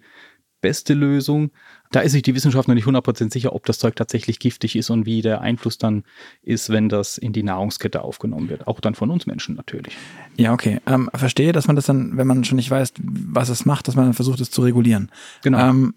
beste 0.62 0.94
Lösung. 0.94 1.52
Da 1.92 2.00
ist 2.00 2.14
sich 2.14 2.22
die 2.22 2.36
Wissenschaft 2.36 2.68
noch 2.68 2.76
nicht 2.76 2.88
100% 2.88 3.34
sicher, 3.34 3.54
ob 3.54 3.66
das 3.66 3.80
Zeug 3.80 3.96
tatsächlich 3.96 4.40
giftig 4.40 4.76
ist 4.76 4.90
und 4.90 5.06
wie 5.06 5.22
der 5.22 5.42
Einfluss 5.42 5.78
dann 5.78 6.04
ist, 6.42 6.70
wenn 6.70 6.88
das 6.88 7.18
in 7.18 7.34
die 7.34 7.44
Nahrungskette 7.44 8.02
aufgenommen 8.02 8.50
wird. 8.50 8.68
Auch 8.68 8.80
dann 8.80 8.96
von 8.96 9.12
uns 9.12 9.28
Menschen 9.28 9.56
natürlich. 9.56 9.96
Ja, 10.38 10.54
okay. 10.54 10.80
Ähm, 10.88 11.10
verstehe, 11.14 11.52
dass 11.52 11.68
man 11.68 11.76
das 11.76 11.86
dann, 11.86 12.16
wenn 12.16 12.28
man 12.28 12.44
schon 12.44 12.56
nicht 12.56 12.72
weiß, 12.72 12.94
was 13.02 13.50
es 13.50 13.66
macht, 13.66 13.88
dass 13.88 13.96
man 13.96 14.06
dann 14.06 14.14
versucht, 14.14 14.40
es 14.40 14.52
zu 14.52 14.62
regulieren. 14.62 15.12
Genau. 15.44 15.60
Ähm, 15.60 15.94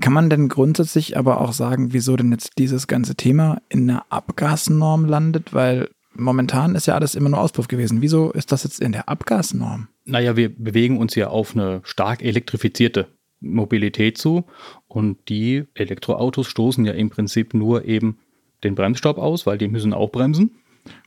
kann 0.00 0.12
man 0.12 0.30
denn 0.30 0.48
grundsätzlich 0.48 1.16
aber 1.16 1.40
auch 1.40 1.52
sagen, 1.52 1.92
wieso 1.92 2.16
denn 2.16 2.30
jetzt 2.30 2.58
dieses 2.58 2.86
ganze 2.86 3.14
Thema 3.14 3.60
in 3.68 3.88
einer 3.88 4.04
Abgasnorm 4.10 5.06
landet? 5.06 5.54
Weil 5.54 5.88
momentan 6.14 6.74
ist 6.74 6.86
ja 6.86 6.94
alles 6.94 7.14
immer 7.14 7.30
nur 7.30 7.40
Auspuff 7.40 7.68
gewesen. 7.68 8.02
Wieso 8.02 8.30
ist 8.32 8.52
das 8.52 8.64
jetzt 8.64 8.80
in 8.80 8.92
der 8.92 9.08
Abgasnorm? 9.08 9.88
Naja, 10.04 10.36
wir 10.36 10.54
bewegen 10.54 10.98
uns 10.98 11.14
ja 11.14 11.28
auf 11.28 11.54
eine 11.54 11.80
stark 11.84 12.22
elektrifizierte 12.22 13.08
Mobilität 13.40 14.18
zu 14.18 14.44
und 14.88 15.28
die 15.28 15.64
Elektroautos 15.74 16.46
stoßen 16.48 16.84
ja 16.84 16.92
im 16.92 17.10
Prinzip 17.10 17.54
nur 17.54 17.84
eben 17.84 18.18
den 18.64 18.74
Bremsstaub 18.74 19.18
aus, 19.18 19.46
weil 19.46 19.58
die 19.58 19.68
müssen 19.68 19.92
auch 19.92 20.10
bremsen, 20.10 20.56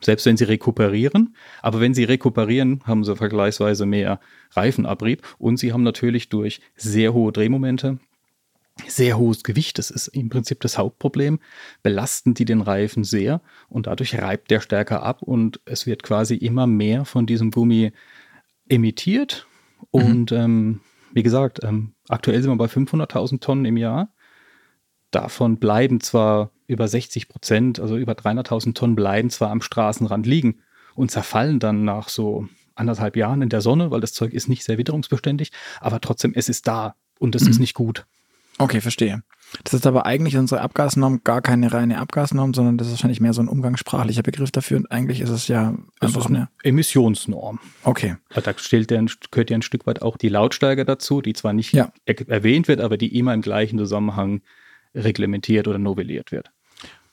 selbst 0.02 0.26
wenn 0.26 0.38
sie 0.38 0.44
rekuperieren. 0.44 1.36
Aber 1.62 1.80
wenn 1.80 1.94
sie 1.94 2.04
rekuperieren, 2.04 2.82
haben 2.86 3.04
sie 3.04 3.16
vergleichsweise 3.16 3.86
mehr 3.86 4.20
Reifenabrieb 4.52 5.24
und 5.38 5.58
sie 5.58 5.74
haben 5.74 5.84
natürlich 5.84 6.30
durch 6.30 6.62
sehr 6.76 7.14
hohe 7.14 7.32
Drehmomente 7.32 8.00
sehr 8.88 9.18
hohes 9.18 9.44
Gewicht, 9.44 9.78
das 9.78 9.92
ist 9.92 10.08
im 10.08 10.30
Prinzip 10.30 10.62
das 10.62 10.78
Hauptproblem, 10.78 11.40
belasten 11.84 12.34
die 12.34 12.46
den 12.46 12.62
Reifen 12.62 13.04
sehr 13.04 13.42
und 13.68 13.88
dadurch 13.88 14.18
reibt 14.18 14.52
der 14.52 14.62
stärker 14.62 15.04
ab 15.04 15.22
und 15.22 15.60
es 15.66 15.86
wird 15.86 16.04
quasi 16.04 16.36
immer 16.36 16.68
mehr 16.68 17.06
von 17.06 17.26
diesem 17.26 17.52
Gummi 17.52 17.92
emittiert. 18.68 19.48
Mhm. 19.92 20.02
Und 20.02 20.32
ähm, 20.32 20.82
wie 21.13 21.24
gesagt, 21.24 21.63
ähm, 21.63 21.94
aktuell 22.08 22.42
sind 22.42 22.51
wir 22.51 22.58
bei 22.58 22.66
500.000 22.66 23.39
Tonnen 23.39 23.66
im 23.66 23.78
Jahr. 23.78 24.13
davon 25.12 25.58
bleiben 25.58 26.01
zwar 26.01 26.51
über 26.68 26.88
60 26.88 27.30
Prozent, 27.30 27.80
also 27.80 27.98
über 27.98 28.13
300.000 28.13 28.75
Tonnen 28.75 28.96
bleiben 28.96 29.32
zwar 29.32 29.50
am 29.50 29.62
Straßenrand 29.62 30.28
liegen 30.28 30.60
und 30.94 31.10
zerfallen 31.10 31.60
dann 31.60 31.84
nach 31.84 32.10
so 32.10 32.48
anderthalb 32.75 33.16
Jahren 33.16 33.42
in 33.42 33.50
der 33.50 33.62
Sonne, 33.62 33.89
weil 33.89 34.01
das 34.01 34.13
Zeug 34.13 34.34
ist 34.34 34.48
nicht 34.48 34.63
sehr 34.63 34.78
witterungsbeständig, 34.78 35.51
aber 35.82 36.00
trotzdem, 36.00 36.34
es 36.36 36.48
ist 36.48 36.68
da 36.68 36.96
und 37.18 37.36
es 37.36 37.46
mhm. 37.46 37.50
ist 37.50 37.60
nicht 37.60 37.74
gut. 37.74 38.06
Okay, 38.60 38.82
verstehe. 38.82 39.24
Das 39.63 39.74
ist 39.74 39.88
aber 39.88 40.06
eigentlich 40.06 40.38
unsere 40.38 40.62
Abgasnorm 40.62 41.22
gar 41.24 41.41
keine 41.41 41.74
reine 41.74 42.00
Abgasnorm, 42.00 42.53
sondern 42.53 42.77
das 42.77 42.88
ist 42.88 42.94
wahrscheinlich 42.94 43.20
mehr 43.20 43.34
so 43.34 43.41
ein 43.41 43.48
umgangssprachlicher 43.48 44.22
Begriff 44.22 44.51
dafür. 44.51 44.77
Und 44.77 44.91
eigentlich 44.91 45.22
ist 45.22 45.29
es 45.29 45.48
ja 45.48 45.75
einfach 46.00 46.27
eine 46.27 46.50
Emissionsnorm. 46.63 47.60
Okay. 47.84 48.18
Da 48.29 48.53
stellt 48.58 48.91
der, 48.91 49.06
gehört 49.32 49.50
ja 49.50 49.58
ein 49.58 49.62
Stück 49.62 49.88
weit 49.88 50.01
auch 50.01 50.18
die 50.18 50.29
Lautstärke 50.29 50.86
dazu, 50.86 51.22
die 51.22 51.34
zwar 51.34 51.53
nicht 51.53 51.74
ja. 51.74 51.91
erwähnt 52.06 52.68
wird, 52.68 52.82
aber 52.82 52.98
die 52.98 53.18
immer 53.18 53.34
im 53.34 53.41
gleichen 53.41 53.77
Zusammenhang 53.79 54.41
reglementiert 54.94 55.68
oder 55.68 55.79
novelliert 55.79 56.32
wird. 56.32 56.51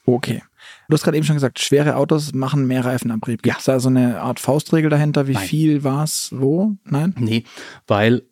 Okay. 0.05 0.43
Du 0.89 0.95
hast 0.95 1.03
gerade 1.03 1.17
eben 1.17 1.27
schon 1.27 1.37
gesagt, 1.37 1.59
schwere 1.59 1.97
Autos 1.97 2.33
machen 2.33 2.67
mehr 2.67 2.85
Reifenabrieb. 2.85 3.43
Gibt 3.43 3.59
es 3.59 3.67
ja. 3.67 3.75
da 3.75 3.81
so 3.81 3.89
eine 3.89 4.21
Art 4.21 4.41
Faustregel 4.41 4.91
dahinter? 4.91 5.27
Wie 5.27 5.33
Nein. 5.33 5.47
viel 5.47 5.85
war 5.85 6.05
es? 6.05 6.31
Wo? 6.33 6.77
Nein? 6.85 7.15
Nee, 7.19 7.45
weil, 7.87 8.23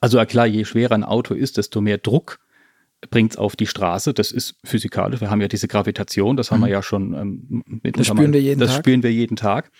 also 0.00 0.24
klar, 0.24 0.46
je 0.46 0.64
schwerer 0.64 0.94
ein 0.94 1.04
Auto 1.04 1.34
ist, 1.34 1.56
desto 1.56 1.80
mehr 1.80 1.98
Druck 1.98 2.38
bringt 3.10 3.32
es 3.32 3.38
auf 3.38 3.56
die 3.56 3.66
Straße. 3.66 4.14
Das 4.14 4.32
ist 4.32 4.56
physikalisch. 4.64 5.20
Wir 5.20 5.30
haben 5.30 5.40
ja 5.40 5.48
diese 5.48 5.68
Gravitation, 5.68 6.36
das 6.36 6.50
haben 6.50 6.60
mhm. 6.60 6.64
wir 6.64 6.70
ja 6.70 6.82
schon. 6.82 7.14
Ähm, 7.14 7.82
das 7.82 8.06
spüren 8.06 8.32
wir 8.32 8.40
jeden 8.40 8.60
das 8.60 8.68
Tag. 8.68 8.76
Das 8.76 8.84
spüren 8.84 9.02
wir 9.02 9.12
jeden 9.12 9.36
Tag. 9.36 9.70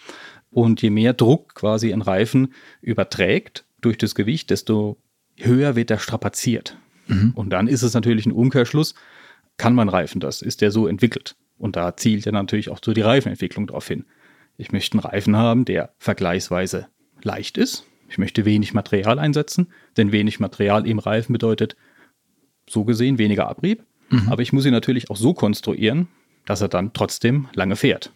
Und 0.50 0.82
je 0.82 0.90
mehr 0.90 1.14
Druck 1.14 1.54
quasi 1.54 1.92
ein 1.92 2.02
Reifen 2.02 2.52
überträgt 2.80 3.64
durch 3.80 3.98
das 3.98 4.14
Gewicht, 4.14 4.50
desto 4.50 4.98
höher 5.36 5.74
wird 5.74 5.90
er 5.90 5.98
strapaziert. 5.98 6.78
Mhm. 7.08 7.32
Und 7.34 7.50
dann 7.50 7.66
ist 7.66 7.82
es 7.82 7.94
natürlich 7.94 8.26
ein 8.26 8.32
Umkehrschluss. 8.32 8.94
Kann 9.56 9.74
man 9.74 9.88
Reifen 9.88 10.20
das? 10.20 10.42
Ist 10.42 10.60
der 10.60 10.70
so 10.70 10.86
entwickelt? 10.86 11.36
Und 11.58 11.76
da 11.76 11.96
zielt 11.96 12.24
ja 12.24 12.32
natürlich 12.32 12.70
auch 12.70 12.78
so 12.84 12.92
die 12.92 13.00
Reifenentwicklung 13.00 13.66
drauf 13.66 13.86
hin. 13.86 14.04
Ich 14.56 14.72
möchte 14.72 14.94
einen 14.94 15.00
Reifen 15.00 15.36
haben, 15.36 15.64
der 15.64 15.92
vergleichsweise 15.98 16.86
leicht 17.22 17.58
ist. 17.58 17.84
Ich 18.08 18.18
möchte 18.18 18.44
wenig 18.44 18.74
Material 18.74 19.18
einsetzen, 19.18 19.68
denn 19.96 20.12
wenig 20.12 20.38
Material 20.38 20.86
im 20.86 20.98
Reifen 20.98 21.32
bedeutet 21.32 21.76
so 22.68 22.84
gesehen 22.84 23.18
weniger 23.18 23.48
Abrieb. 23.48 23.84
Mhm. 24.10 24.28
Aber 24.28 24.42
ich 24.42 24.52
muss 24.52 24.66
ihn 24.66 24.72
natürlich 24.72 25.10
auch 25.10 25.16
so 25.16 25.34
konstruieren, 25.34 26.08
dass 26.46 26.60
er 26.60 26.68
dann 26.68 26.92
trotzdem 26.92 27.48
lange 27.54 27.76
fährt. 27.76 28.12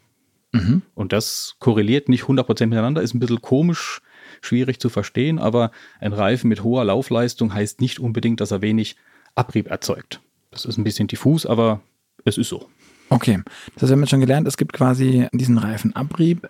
Mhm. 0.53 0.83
Und 0.95 1.13
das 1.13 1.57
korreliert 1.59 2.09
nicht 2.09 2.25
100% 2.25 2.67
miteinander, 2.67 3.03
ist 3.03 3.15
ein 3.15 3.21
bisschen 3.21 3.43
komisch, 3.43 4.01
schwierig 4.41 4.81
zu 4.81 4.89
verstehen, 4.89 5.39
aber 5.39 5.71
ein 6.01 6.13
Reifen 6.13 6.49
mit 6.49 6.63
hoher 6.63 6.85
Laufleistung 6.85 7.53
heißt 7.53 7.81
nicht 7.81 7.99
unbedingt, 8.01 8.41
dass 8.41 8.51
er 8.51 8.63
wenig 8.63 8.97
Abrieb 9.35 9.71
erzeugt. 9.71 10.21
Das 10.51 10.65
ist 10.65 10.79
ein 10.79 10.85
bisschen 10.85 11.09
diffus, 11.09 11.45
aber 11.47 11.81
es 12.25 12.39
ist 12.39 12.49
so. 12.49 12.69
Okay, 13.11 13.43
das 13.77 13.91
haben 13.91 14.01
wir 14.01 14.07
schon 14.07 14.21
gelernt. 14.21 14.47
Es 14.47 14.57
gibt 14.57 14.73
quasi 14.73 15.29
diesen 15.33 15.59
Reifenabrieb. 15.59 16.49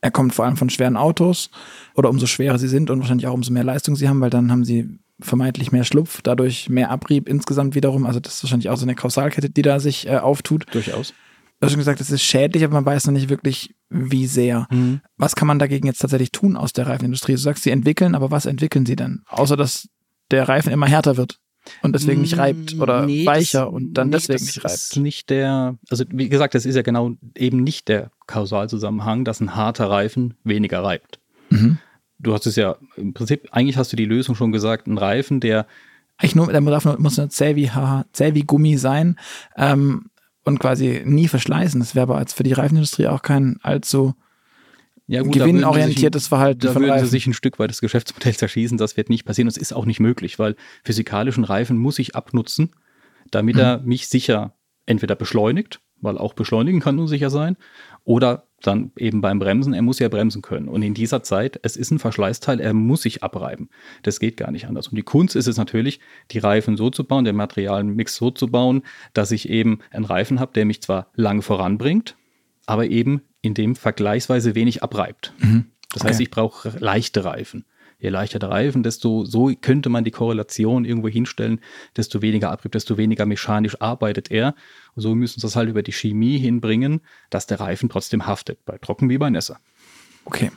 Er 0.00 0.10
kommt 0.10 0.34
vor 0.34 0.44
allem 0.44 0.56
von 0.56 0.70
schweren 0.70 0.96
Autos 0.96 1.50
oder 1.94 2.10
umso 2.10 2.26
schwerer 2.26 2.58
sie 2.58 2.68
sind 2.68 2.90
und 2.90 3.00
wahrscheinlich 3.00 3.26
auch 3.26 3.34
umso 3.34 3.52
mehr 3.52 3.64
Leistung 3.64 3.96
sie 3.96 4.08
haben, 4.08 4.20
weil 4.20 4.30
dann 4.30 4.50
haben 4.50 4.64
sie 4.64 4.98
vermeintlich 5.20 5.72
mehr 5.72 5.84
Schlupf, 5.84 6.20
dadurch 6.22 6.68
mehr 6.68 6.90
Abrieb 6.90 7.28
insgesamt 7.28 7.74
wiederum. 7.74 8.06
Also 8.06 8.20
das 8.20 8.34
ist 8.34 8.44
wahrscheinlich 8.44 8.68
auch 8.68 8.76
so 8.76 8.84
eine 8.84 8.94
Kausalkette, 8.94 9.50
die 9.50 9.62
da 9.62 9.80
sich 9.80 10.06
äh, 10.06 10.18
auftut. 10.18 10.66
Durchaus. 10.72 11.14
Du 11.58 11.64
hast 11.64 11.72
schon 11.72 11.78
gesagt, 11.78 12.00
es 12.02 12.10
ist 12.10 12.22
schädlich, 12.22 12.64
aber 12.64 12.74
man 12.74 12.84
weiß 12.84 13.06
noch 13.06 13.14
nicht 13.14 13.30
wirklich, 13.30 13.74
wie 13.88 14.26
sehr. 14.26 14.66
Mhm. 14.70 15.00
Was 15.16 15.36
kann 15.36 15.48
man 15.48 15.58
dagegen 15.58 15.86
jetzt 15.86 16.00
tatsächlich 16.00 16.30
tun 16.30 16.56
aus 16.56 16.74
der 16.74 16.86
Reifenindustrie? 16.86 17.32
Du 17.32 17.38
sagst, 17.38 17.62
sie 17.62 17.70
entwickeln, 17.70 18.14
aber 18.14 18.30
was 18.30 18.44
entwickeln 18.44 18.84
sie 18.84 18.96
denn? 18.96 19.22
Außer, 19.26 19.56
dass 19.56 19.88
der 20.30 20.48
Reifen 20.48 20.72
immer 20.72 20.86
härter 20.86 21.16
wird 21.16 21.38
und 21.82 21.94
deswegen 21.94 22.20
nicht 22.20 22.36
reibt 22.36 22.74
oder 22.78 23.06
nee, 23.06 23.24
weicher 23.24 23.72
und 23.72 23.94
dann 23.94 24.08
nee, 24.08 24.16
deswegen 24.16 24.44
nicht 24.44 24.58
reibt. 24.58 24.64
Das 24.64 24.82
ist 24.82 24.96
nicht 24.96 25.30
der, 25.30 25.78
also 25.88 26.04
wie 26.10 26.28
gesagt, 26.28 26.54
das 26.54 26.66
ist 26.66 26.74
ja 26.74 26.82
genau 26.82 27.12
eben 27.34 27.62
nicht 27.62 27.88
der 27.88 28.10
Kausalzusammenhang, 28.26 29.24
dass 29.24 29.40
ein 29.40 29.54
harter 29.54 29.88
Reifen 29.88 30.34
weniger 30.44 30.82
reibt. 30.82 31.20
Mhm. 31.50 31.78
Du 32.18 32.32
hast 32.32 32.46
es 32.46 32.56
ja 32.56 32.76
im 32.96 33.12
Prinzip, 33.12 33.48
eigentlich 33.50 33.76
hast 33.76 33.92
du 33.92 33.96
die 33.96 34.04
Lösung 34.04 34.34
schon 34.34 34.52
gesagt, 34.52 34.86
ein 34.86 34.98
Reifen, 34.98 35.40
der 35.40 35.66
eigentlich 36.18 36.34
nur, 36.34 36.50
der 36.50 36.60
darf 36.62 36.84
nur, 36.84 36.98
muss 36.98 37.18
nur 37.18 37.28
zäh 37.28 37.56
wie, 37.56 37.70
zäh 38.12 38.34
wie 38.34 38.42
Gummi 38.42 38.78
sein 38.78 39.18
ähm, 39.56 40.06
und 40.44 40.58
quasi 40.58 41.02
nie 41.04 41.28
verschleißen. 41.28 41.78
Das 41.78 41.94
wäre 41.94 42.04
aber 42.04 42.16
als 42.16 42.32
für 42.32 42.42
die 42.42 42.54
Reifenindustrie 42.54 43.08
auch 43.08 43.22
kein 43.22 43.58
allzu 43.62 44.14
ja, 45.06 45.22
gut, 45.22 45.34
gewinnorientiertes 45.34 46.24
sich, 46.24 46.28
Verhalten. 46.28 46.60
Da 46.60 46.74
würden 46.74 46.90
Reifen. 46.90 47.04
sie 47.04 47.10
sich 47.10 47.26
ein 47.26 47.34
Stück 47.34 47.58
weit 47.58 47.70
das 47.70 47.80
Geschäftsmodell 47.80 48.34
zerschießen. 48.36 48.78
Das 48.78 48.96
wird 48.96 49.10
nicht 49.10 49.24
passieren. 49.24 49.46
Das 49.46 49.56
ist 49.56 49.72
auch 49.72 49.84
nicht 49.84 50.00
möglich, 50.00 50.38
weil 50.38 50.56
physikalischen 50.84 51.44
Reifen 51.44 51.76
muss 51.76 51.98
ich 51.98 52.16
abnutzen, 52.16 52.70
damit 53.30 53.56
mhm. 53.56 53.60
er 53.60 53.78
mich 53.78 54.08
sicher 54.08 54.54
entweder 54.86 55.16
beschleunigt, 55.16 55.80
weil 56.00 56.16
auch 56.16 56.32
beschleunigen 56.32 56.80
kann 56.80 56.98
unsicher 56.98 57.30
sein, 57.30 57.56
oder 58.04 58.46
dann 58.66 58.90
eben 58.96 59.20
beim 59.20 59.38
Bremsen, 59.38 59.72
er 59.72 59.82
muss 59.82 59.98
ja 59.98 60.08
bremsen 60.08 60.42
können. 60.42 60.68
Und 60.68 60.82
in 60.82 60.94
dieser 60.94 61.22
Zeit, 61.22 61.58
es 61.62 61.76
ist 61.76 61.90
ein 61.90 61.98
Verschleißteil, 61.98 62.60
er 62.60 62.74
muss 62.74 63.02
sich 63.02 63.22
abreiben. 63.22 63.68
Das 64.02 64.20
geht 64.20 64.36
gar 64.36 64.50
nicht 64.50 64.66
anders. 64.66 64.88
Und 64.88 64.96
die 64.96 65.02
Kunst 65.02 65.36
ist 65.36 65.46
es 65.46 65.56
natürlich, 65.56 66.00
die 66.30 66.38
Reifen 66.38 66.76
so 66.76 66.90
zu 66.90 67.04
bauen, 67.04 67.24
den 67.24 67.36
Materialmix 67.36 68.16
so 68.16 68.30
zu 68.30 68.48
bauen, 68.48 68.82
dass 69.12 69.30
ich 69.30 69.48
eben 69.48 69.80
einen 69.90 70.04
Reifen 70.04 70.40
habe, 70.40 70.52
der 70.52 70.64
mich 70.64 70.82
zwar 70.82 71.08
lang 71.14 71.42
voranbringt, 71.42 72.16
aber 72.66 72.86
eben 72.86 73.22
in 73.42 73.54
dem 73.54 73.76
vergleichsweise 73.76 74.54
wenig 74.54 74.82
abreibt. 74.82 75.32
Mhm. 75.38 75.66
Das 75.92 76.02
okay. 76.02 76.10
heißt, 76.10 76.20
ich 76.20 76.30
brauche 76.30 76.72
leichte 76.78 77.24
Reifen. 77.24 77.64
Je 77.98 78.10
leichter 78.10 78.38
der 78.38 78.50
Reifen, 78.50 78.82
desto 78.82 79.24
so 79.24 79.50
könnte 79.60 79.88
man 79.88 80.04
die 80.04 80.10
Korrelation 80.10 80.84
irgendwo 80.84 81.08
hinstellen, 81.08 81.60
desto 81.96 82.20
weniger 82.22 82.50
Abrieb, 82.50 82.72
desto 82.72 82.98
weniger 82.98 83.24
mechanisch 83.24 83.80
arbeitet 83.80 84.30
er. 84.30 84.54
Und 84.94 85.02
so 85.02 85.14
müssen 85.14 85.40
sie 85.40 85.46
es 85.46 85.56
halt 85.56 85.70
über 85.70 85.82
die 85.82 85.92
Chemie 85.92 86.38
hinbringen, 86.38 87.00
dass 87.30 87.46
der 87.46 87.60
Reifen 87.60 87.88
trotzdem 87.88 88.26
haftet, 88.26 88.64
bei 88.66 88.76
trocken 88.78 89.08
wie 89.08 89.18
bei 89.18 89.30
Nässer. 89.30 89.58
Okay. 90.26 90.50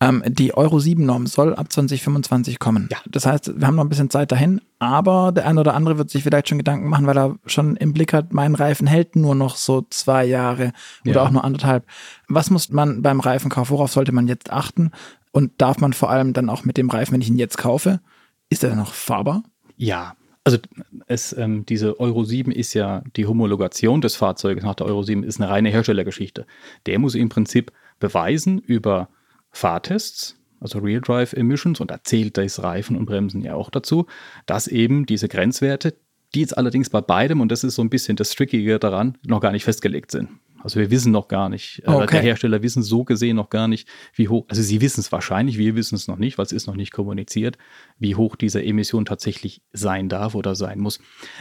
Ähm, 0.00 0.22
die 0.26 0.54
Euro 0.54 0.78
7-Norm 0.78 1.26
soll 1.26 1.54
ab 1.54 1.70
2025 1.70 2.58
kommen. 2.58 2.88
Ja. 2.90 2.96
Das 3.06 3.26
heißt, 3.26 3.60
wir 3.60 3.66
haben 3.66 3.76
noch 3.76 3.84
ein 3.84 3.90
bisschen 3.90 4.08
Zeit 4.08 4.32
dahin, 4.32 4.62
aber 4.78 5.30
der 5.30 5.46
eine 5.46 5.60
oder 5.60 5.74
andere 5.74 5.98
wird 5.98 6.08
sich 6.08 6.22
vielleicht 6.22 6.48
schon 6.48 6.56
Gedanken 6.56 6.88
machen, 6.88 7.06
weil 7.06 7.18
er 7.18 7.36
schon 7.44 7.76
im 7.76 7.92
Blick 7.92 8.14
hat, 8.14 8.32
mein 8.32 8.54
Reifen 8.54 8.86
hält 8.86 9.16
nur 9.16 9.34
noch 9.34 9.56
so 9.56 9.86
zwei 9.90 10.24
Jahre 10.24 10.72
oder 11.04 11.16
ja. 11.16 11.22
auch 11.22 11.30
nur 11.30 11.44
anderthalb. 11.44 11.84
Was 12.28 12.48
muss 12.48 12.70
man 12.70 13.02
beim 13.02 13.20
Reifenkauf, 13.20 13.68
worauf 13.70 13.92
sollte 13.92 14.12
man 14.12 14.26
jetzt 14.26 14.50
achten? 14.50 14.90
Und 15.32 15.52
darf 15.60 15.78
man 15.78 15.92
vor 15.92 16.10
allem 16.10 16.32
dann 16.32 16.48
auch 16.48 16.64
mit 16.64 16.76
dem 16.76 16.90
Reifen, 16.90 17.14
wenn 17.14 17.20
ich 17.20 17.28
ihn 17.28 17.38
jetzt 17.38 17.58
kaufe, 17.58 18.00
ist 18.48 18.64
er 18.64 18.74
noch 18.74 18.92
fahrbar? 18.92 19.44
Ja, 19.76 20.16
also 20.44 20.58
es, 21.06 21.36
ähm, 21.36 21.64
diese 21.66 22.00
Euro 22.00 22.24
7 22.24 22.50
ist 22.50 22.74
ja 22.74 23.02
die 23.16 23.26
Homologation 23.26 24.00
des 24.00 24.16
Fahrzeuges 24.16 24.64
nach 24.64 24.74
der 24.74 24.86
Euro 24.86 25.02
7 25.02 25.22
ist 25.22 25.40
eine 25.40 25.50
reine 25.50 25.70
Herstellergeschichte. 25.70 26.46
Der 26.86 26.98
muss 26.98 27.14
im 27.14 27.28
Prinzip 27.28 27.72
beweisen 27.98 28.58
über 28.58 29.08
Fahrtests, 29.50 30.36
also 30.60 30.78
Real 30.78 31.00
Drive 31.00 31.32
Emissions, 31.34 31.80
und 31.80 31.90
da 31.90 32.02
zählt 32.02 32.36
das 32.36 32.62
Reifen 32.62 32.96
und 32.96 33.06
Bremsen 33.06 33.42
ja 33.42 33.54
auch 33.54 33.70
dazu, 33.70 34.06
dass 34.46 34.66
eben 34.66 35.06
diese 35.06 35.28
Grenzwerte, 35.28 35.94
die 36.34 36.40
jetzt 36.40 36.56
allerdings 36.56 36.90
bei 36.90 37.00
beidem, 37.00 37.40
und 37.40 37.50
das 37.50 37.64
ist 37.64 37.74
so 37.74 37.82
ein 37.82 37.90
bisschen 37.90 38.16
das 38.16 38.30
Trickige 38.30 38.78
daran, 38.78 39.18
noch 39.26 39.40
gar 39.40 39.52
nicht 39.52 39.64
festgelegt 39.64 40.10
sind. 40.10 40.30
Also 40.62 40.78
wir 40.78 40.90
wissen 40.90 41.12
noch 41.12 41.28
gar 41.28 41.48
nicht, 41.48 41.82
äh, 41.86 41.90
okay. 41.90 42.06
der 42.12 42.20
Hersteller 42.22 42.62
wissen 42.62 42.82
so 42.82 43.04
gesehen 43.04 43.36
noch 43.36 43.50
gar 43.50 43.68
nicht, 43.68 43.88
wie 44.14 44.28
hoch, 44.28 44.44
also 44.48 44.62
sie 44.62 44.80
wissen 44.80 45.00
es 45.00 45.10
wahrscheinlich, 45.12 45.58
wir 45.58 45.74
wissen 45.74 45.94
es 45.94 46.08
noch 46.08 46.18
nicht, 46.18 46.38
weil 46.38 46.46
es 46.46 46.52
ist 46.52 46.66
noch 46.66 46.76
nicht 46.76 46.92
kommuniziert, 46.92 47.58
wie 47.98 48.14
hoch 48.14 48.36
diese 48.36 48.62
Emission 48.62 49.04
tatsächlich 49.04 49.62
sein 49.72 50.08
darf 50.08 50.34
oder 50.34 50.54
sein 50.54 50.80
muss. 50.80 51.00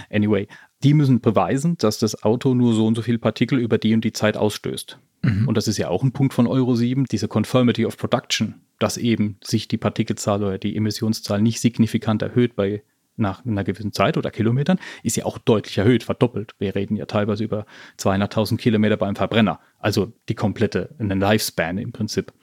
Anyway, 0.10 0.48
die 0.84 0.94
müssen 0.94 1.22
beweisen, 1.22 1.78
dass 1.78 2.00
das 2.00 2.24
Auto 2.24 2.54
nur 2.54 2.74
so 2.74 2.88
und 2.88 2.96
so 2.96 3.02
viel 3.02 3.20
Partikel 3.20 3.60
über 3.60 3.78
die 3.78 3.94
und 3.94 4.04
die 4.04 4.14
Zeit 4.14 4.38
ausstößt. 4.38 4.98
Mhm. 5.22 5.48
Und 5.48 5.56
das 5.56 5.68
ist 5.68 5.78
ja 5.78 5.90
auch 5.90 6.04
ein 6.04 6.14
Punkt 6.14 6.34
von 6.34 6.48
Euro 6.48 6.76
7, 6.76 7.06
diese 7.06 7.28
Conformity 7.28 7.86
of 7.86 7.98
Production, 7.98 8.62
dass 8.80 8.98
eben 8.98 9.38
sich 9.44 9.68
die 9.68 9.78
Partikelzahl 9.78 10.44
oder 10.44 10.58
die 10.58 10.76
Emissionszahl 10.76 11.42
nicht 11.42 11.60
signifikant 11.60 12.22
erhöht 12.22 12.56
bei 12.56 12.84
nach 13.20 13.46
einer 13.46 13.64
gewissen 13.64 13.94
Zeit 13.94 14.18
oder 14.18 14.32
Kilometern, 14.32 14.80
ist 15.04 15.18
ja 15.18 15.26
auch 15.26 15.38
deutlich 15.38 15.78
erhöht, 15.78 16.04
verdoppelt. 16.04 16.56
Wir 16.60 16.76
reden 16.76 16.96
ja 16.96 17.06
teilweise 17.06 17.44
über 17.44 17.66
200.000 17.98 18.58
Kilometer 18.58 18.98
beim 18.98 19.16
Verbrenner, 19.16 19.60
also 19.80 20.12
die 20.28 20.36
komplette, 20.36 20.96
eine 21.00 21.16
Lifespan 21.16 21.78
im 21.78 21.92
Prinzip. 21.92 22.34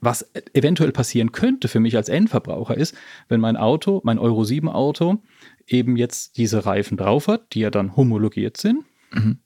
Was 0.00 0.30
eventuell 0.54 0.92
passieren 0.92 1.32
könnte 1.32 1.68
für 1.68 1.80
mich 1.80 1.96
als 1.96 2.08
Endverbraucher 2.08 2.76
ist, 2.76 2.96
wenn 3.28 3.40
mein 3.40 3.56
Auto, 3.56 4.00
mein 4.02 4.18
Euro 4.18 4.44
7 4.44 4.68
Auto, 4.68 5.22
eben 5.66 5.96
jetzt 5.96 6.38
diese 6.38 6.64
Reifen 6.64 6.96
drauf 6.96 7.28
hat, 7.28 7.52
die 7.52 7.60
ja 7.60 7.70
dann 7.70 7.96
homologiert 7.96 8.56
sind, 8.56 8.84
mhm. 9.12 9.38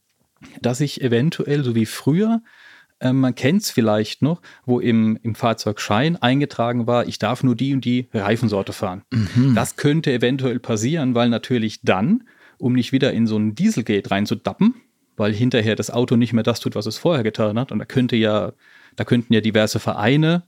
dass 0.62 0.80
ich 0.80 1.02
eventuell, 1.02 1.64
so 1.64 1.74
wie 1.74 1.86
früher, 1.86 2.40
man 3.02 3.34
kennt 3.34 3.62
es 3.62 3.70
vielleicht 3.70 4.22
noch, 4.22 4.40
wo 4.64 4.80
im, 4.80 5.18
im 5.22 5.34
Fahrzeugschein 5.34 6.16
eingetragen 6.16 6.86
war, 6.86 7.06
ich 7.06 7.18
darf 7.18 7.42
nur 7.42 7.54
die 7.54 7.74
und 7.74 7.84
die 7.84 8.08
Reifensorte 8.14 8.72
fahren. 8.72 9.02
Mhm. 9.12 9.54
Das 9.54 9.76
könnte 9.76 10.12
eventuell 10.12 10.58
passieren, 10.58 11.14
weil 11.14 11.28
natürlich 11.28 11.82
dann, 11.82 12.24
um 12.58 12.72
nicht 12.72 12.92
wieder 12.92 13.12
in 13.12 13.26
so 13.26 13.36
ein 13.36 13.54
Dieselgate 13.54 14.10
reinzudappen, 14.10 14.74
weil 15.16 15.32
hinterher 15.32 15.76
das 15.76 15.90
Auto 15.90 16.16
nicht 16.16 16.32
mehr 16.32 16.44
das 16.44 16.60
tut, 16.60 16.74
was 16.74 16.86
es 16.86 16.96
vorher 16.96 17.24
getan 17.24 17.58
hat, 17.58 17.72
und 17.72 17.78
da 17.78 17.84
könnte 17.84 18.16
ja, 18.16 18.52
da 18.96 19.04
könnten 19.04 19.32
ja 19.32 19.40
diverse 19.40 19.80
Vereine 19.80 20.44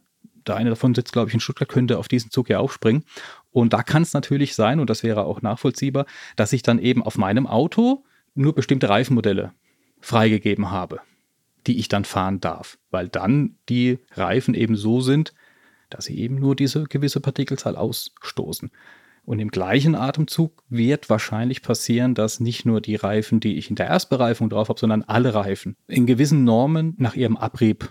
der 0.47 0.57
eine 0.57 0.71
davon 0.71 0.95
sitzt, 0.95 1.13
glaube 1.13 1.29
ich, 1.29 1.35
in 1.35 1.41
Stuttgart, 1.41 1.69
könnte 1.69 1.99
auf 1.99 2.09
diesen 2.09 2.31
Zug 2.31 2.49
ja 2.49 2.59
aufspringen. 2.59 3.05
Und 3.51 3.73
da 3.73 3.83
kann 3.83 4.03
es 4.03 4.13
natürlich 4.13 4.55
sein, 4.55 4.81
und 4.81 4.91
das 4.91 5.03
wäre 5.03 5.25
auch 5.25 5.43
nachvollziehbar, 5.43 6.07
dass 6.37 6.53
ich 6.53 6.63
dann 6.63 6.79
eben 6.79 7.03
auf 7.03 7.19
meinem 7.19 7.47
Auto 7.47 8.05
nur 8.35 8.55
bestimmte 8.55 8.89
Reifenmodelle 8.89 9.53
freigegeben 10.01 10.71
habe, 10.71 11.01
die 11.67 11.79
ich 11.79 11.89
dann 11.89 12.05
fahren 12.05 12.41
darf, 12.41 12.79
weil 12.91 13.09
dann 13.09 13.57
die 13.69 13.99
Reifen 14.13 14.55
eben 14.55 14.77
so 14.77 15.01
sind, 15.01 15.35
dass 15.91 16.07
sie 16.07 16.19
eben 16.19 16.37
nur 16.37 16.57
diese 16.57 16.85
gewisse 16.85 17.21
Partikelzahl 17.21 17.77
ausstoßen. 17.77 18.71
Und 19.25 19.41
im 19.41 19.51
gleichen 19.51 19.97
Atemzug 19.97 20.63
wird 20.69 21.11
wahrscheinlich 21.11 21.61
passieren, 21.63 22.15
dass 22.15 22.39
nicht 22.39 22.65
nur 22.65 22.81
die 22.81 22.95
Reifen, 22.95 23.41
die 23.41 23.57
ich 23.57 23.71
in 23.71 23.77
der 23.77 23.87
Erstbereifung 23.87 24.49
drauf 24.49 24.69
habe, 24.69 24.79
sondern 24.79 25.03
alle 25.03 25.35
Reifen 25.35 25.77
in 25.89 26.07
gewissen 26.07 26.45
Normen 26.45 26.95
nach 26.99 27.17
ihrem 27.17 27.37
Abrieb 27.37 27.91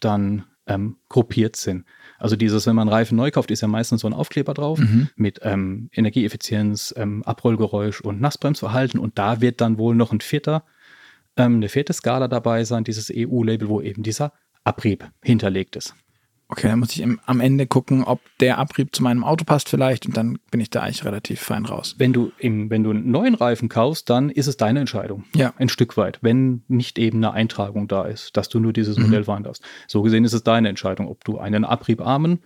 dann 0.00 0.46
ähm, 0.66 0.96
gruppiert 1.10 1.56
sind. 1.56 1.84
Also 2.18 2.36
dieses, 2.36 2.66
wenn 2.66 2.76
man 2.76 2.88
Reifen 2.88 3.16
neu 3.16 3.30
kauft, 3.30 3.50
ist 3.50 3.60
ja 3.60 3.68
meistens 3.68 4.00
so 4.00 4.06
ein 4.08 4.14
Aufkleber 4.14 4.54
drauf 4.54 4.78
mhm. 4.78 5.08
mit 5.16 5.40
ähm, 5.42 5.90
Energieeffizienz, 5.92 6.94
ähm, 6.96 7.22
Abrollgeräusch 7.24 8.00
und 8.00 8.20
Nassbremsverhalten. 8.20 8.98
Und 8.98 9.18
da 9.18 9.42
wird 9.42 9.60
dann 9.60 9.76
wohl 9.76 9.94
noch 9.94 10.12
ein 10.12 10.20
vierter, 10.20 10.64
ähm, 11.40 11.56
eine 11.56 11.68
vierte 11.68 11.92
Skala 11.92 12.28
dabei 12.28 12.64
sein, 12.64 12.84
dieses 12.84 13.10
EU-Label, 13.14 13.68
wo 13.68 13.80
eben 13.80 14.02
dieser 14.02 14.32
Abrieb 14.64 15.08
hinterlegt 15.22 15.76
ist. 15.76 15.94
Okay, 16.48 16.66
dann 16.66 16.80
muss 16.80 16.90
ich 16.90 17.00
im, 17.00 17.20
am 17.26 17.38
Ende 17.40 17.68
gucken, 17.68 18.02
ob 18.02 18.20
der 18.40 18.58
Abrieb 18.58 18.94
zu 18.94 19.04
meinem 19.04 19.22
Auto 19.22 19.44
passt 19.44 19.68
vielleicht 19.68 20.06
und 20.06 20.16
dann 20.16 20.40
bin 20.50 20.60
ich 20.60 20.68
da 20.68 20.80
eigentlich 20.80 21.04
relativ 21.04 21.40
fein 21.40 21.64
raus. 21.64 21.94
Wenn 21.98 22.12
du, 22.12 22.32
im, 22.38 22.70
wenn 22.70 22.82
du 22.82 22.90
einen 22.90 23.08
neuen 23.08 23.36
Reifen 23.36 23.68
kaufst, 23.68 24.10
dann 24.10 24.30
ist 24.30 24.48
es 24.48 24.56
deine 24.56 24.80
Entscheidung. 24.80 25.24
Ja. 25.34 25.54
Ein 25.58 25.68
Stück 25.68 25.96
weit, 25.96 26.18
wenn 26.22 26.64
nicht 26.66 26.98
eben 26.98 27.18
eine 27.18 27.32
Eintragung 27.32 27.86
da 27.86 28.02
ist, 28.02 28.36
dass 28.36 28.48
du 28.48 28.58
nur 28.58 28.72
dieses 28.72 28.98
mhm. 28.98 29.04
Modell 29.04 29.24
fahren 29.24 29.44
darfst. 29.44 29.62
So 29.86 30.02
gesehen 30.02 30.24
ist 30.24 30.32
es 30.32 30.42
deine 30.42 30.68
Entscheidung, 30.68 31.06
ob 31.06 31.24
du 31.24 31.38
einen 31.38 31.64
abriebarmen 31.64 32.40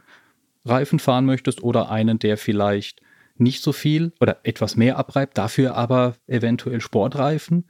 Reifen 0.67 0.99
fahren 0.99 1.25
möchtest 1.25 1.63
oder 1.63 1.91
einen, 1.91 2.19
der 2.19 2.37
vielleicht 2.37 3.01
nicht 3.37 3.63
so 3.63 3.73
viel 3.73 4.13
oder 4.21 4.39
etwas 4.45 4.77
mehr 4.77 4.99
abreibt, 4.99 5.39
dafür 5.39 5.77
aber 5.77 6.15
eventuell 6.27 6.83
Sportreifen 6.83 7.65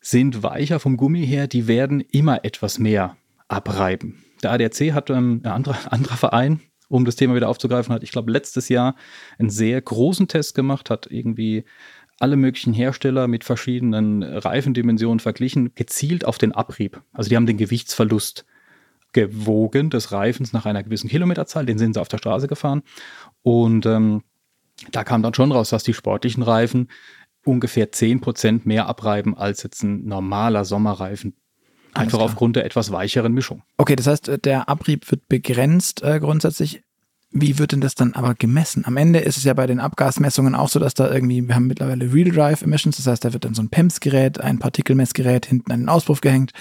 sind 0.00 0.42
weicher 0.42 0.80
vom 0.80 0.96
Gummi 0.96 1.26
her, 1.26 1.46
die 1.46 1.66
werden 1.66 2.00
immer 2.00 2.44
etwas 2.44 2.78
mehr 2.78 3.16
abreiben. 3.48 4.22
Der 4.42 4.52
ADAC 4.52 4.92
hat 4.92 5.10
ähm, 5.10 5.40
ein 5.44 5.50
anderer, 5.50 5.76
anderer 5.92 6.16
Verein, 6.16 6.60
um 6.88 7.04
das 7.04 7.16
Thema 7.16 7.34
wieder 7.34 7.48
aufzugreifen, 7.48 7.94
hat, 7.94 8.02
ich 8.02 8.12
glaube, 8.12 8.30
letztes 8.30 8.68
Jahr 8.68 8.94
einen 9.38 9.50
sehr 9.50 9.80
großen 9.80 10.28
Test 10.28 10.54
gemacht, 10.54 10.90
hat 10.90 11.06
irgendwie 11.10 11.64
alle 12.18 12.36
möglichen 12.36 12.72
Hersteller 12.72 13.28
mit 13.28 13.44
verschiedenen 13.44 14.22
Reifendimensionen 14.22 15.20
verglichen, 15.20 15.74
gezielt 15.74 16.24
auf 16.24 16.38
den 16.38 16.52
Abrieb. 16.52 17.00
Also 17.12 17.28
die 17.28 17.36
haben 17.36 17.46
den 17.46 17.58
Gewichtsverlust 17.58 18.44
gewogen 19.12 19.90
des 19.90 20.12
Reifens 20.12 20.52
nach 20.52 20.66
einer 20.66 20.82
gewissen 20.82 21.08
Kilometerzahl, 21.08 21.64
den 21.64 21.78
sind 21.78 21.94
sie 21.94 22.00
auf 22.00 22.08
der 22.08 22.18
Straße 22.18 22.48
gefahren. 22.48 22.82
Und 23.42 23.86
ähm, 23.86 24.22
da 24.92 25.04
kam 25.04 25.22
dann 25.22 25.34
schon 25.34 25.52
raus, 25.52 25.70
dass 25.70 25.82
die 25.82 25.94
sportlichen 25.94 26.42
Reifen 26.42 26.88
ungefähr 27.48 27.90
10% 27.90 28.60
mehr 28.64 28.86
abreiben 28.86 29.36
als 29.36 29.62
jetzt 29.62 29.82
ein 29.82 30.04
normaler 30.04 30.64
Sommerreifen, 30.64 31.34
Einfach 31.94 32.20
aufgrund 32.20 32.56
der 32.56 32.64
etwas 32.64 32.92
weicheren 32.92 33.32
Mischung. 33.32 33.62
Okay, 33.78 33.96
das 33.96 34.06
heißt, 34.06 34.28
äh, 34.28 34.38
der 34.38 34.68
Abrieb 34.68 35.10
wird 35.10 35.26
begrenzt 35.28 36.02
äh, 36.02 36.20
grundsätzlich. 36.20 36.82
Wie 37.30 37.58
wird 37.58 37.72
denn 37.72 37.80
das 37.80 37.94
dann 37.94 38.14
aber 38.14 38.34
gemessen? 38.34 38.84
Am 38.86 38.96
Ende 38.96 39.18
ist 39.18 39.36
es 39.36 39.44
ja 39.44 39.52
bei 39.52 39.66
den 39.66 39.80
Abgasmessungen 39.80 40.54
auch 40.54 40.68
so, 40.68 40.78
dass 40.78 40.94
da 40.94 41.10
irgendwie, 41.12 41.46
wir 41.46 41.54
haben 41.54 41.66
mittlerweile 41.66 42.12
Real 42.12 42.30
Drive 42.30 42.62
Emissions, 42.62 42.96
das 42.96 43.06
heißt, 43.06 43.24
da 43.24 43.32
wird 43.32 43.44
dann 43.44 43.54
so 43.54 43.62
ein 43.62 43.68
PEMS-Gerät, 43.68 44.40
ein 44.40 44.58
Partikelmessgerät 44.58 45.44
hinten 45.44 45.72
an 45.72 45.80
den 45.80 45.88
Auspuff 45.88 46.20
gehängt 46.20 46.52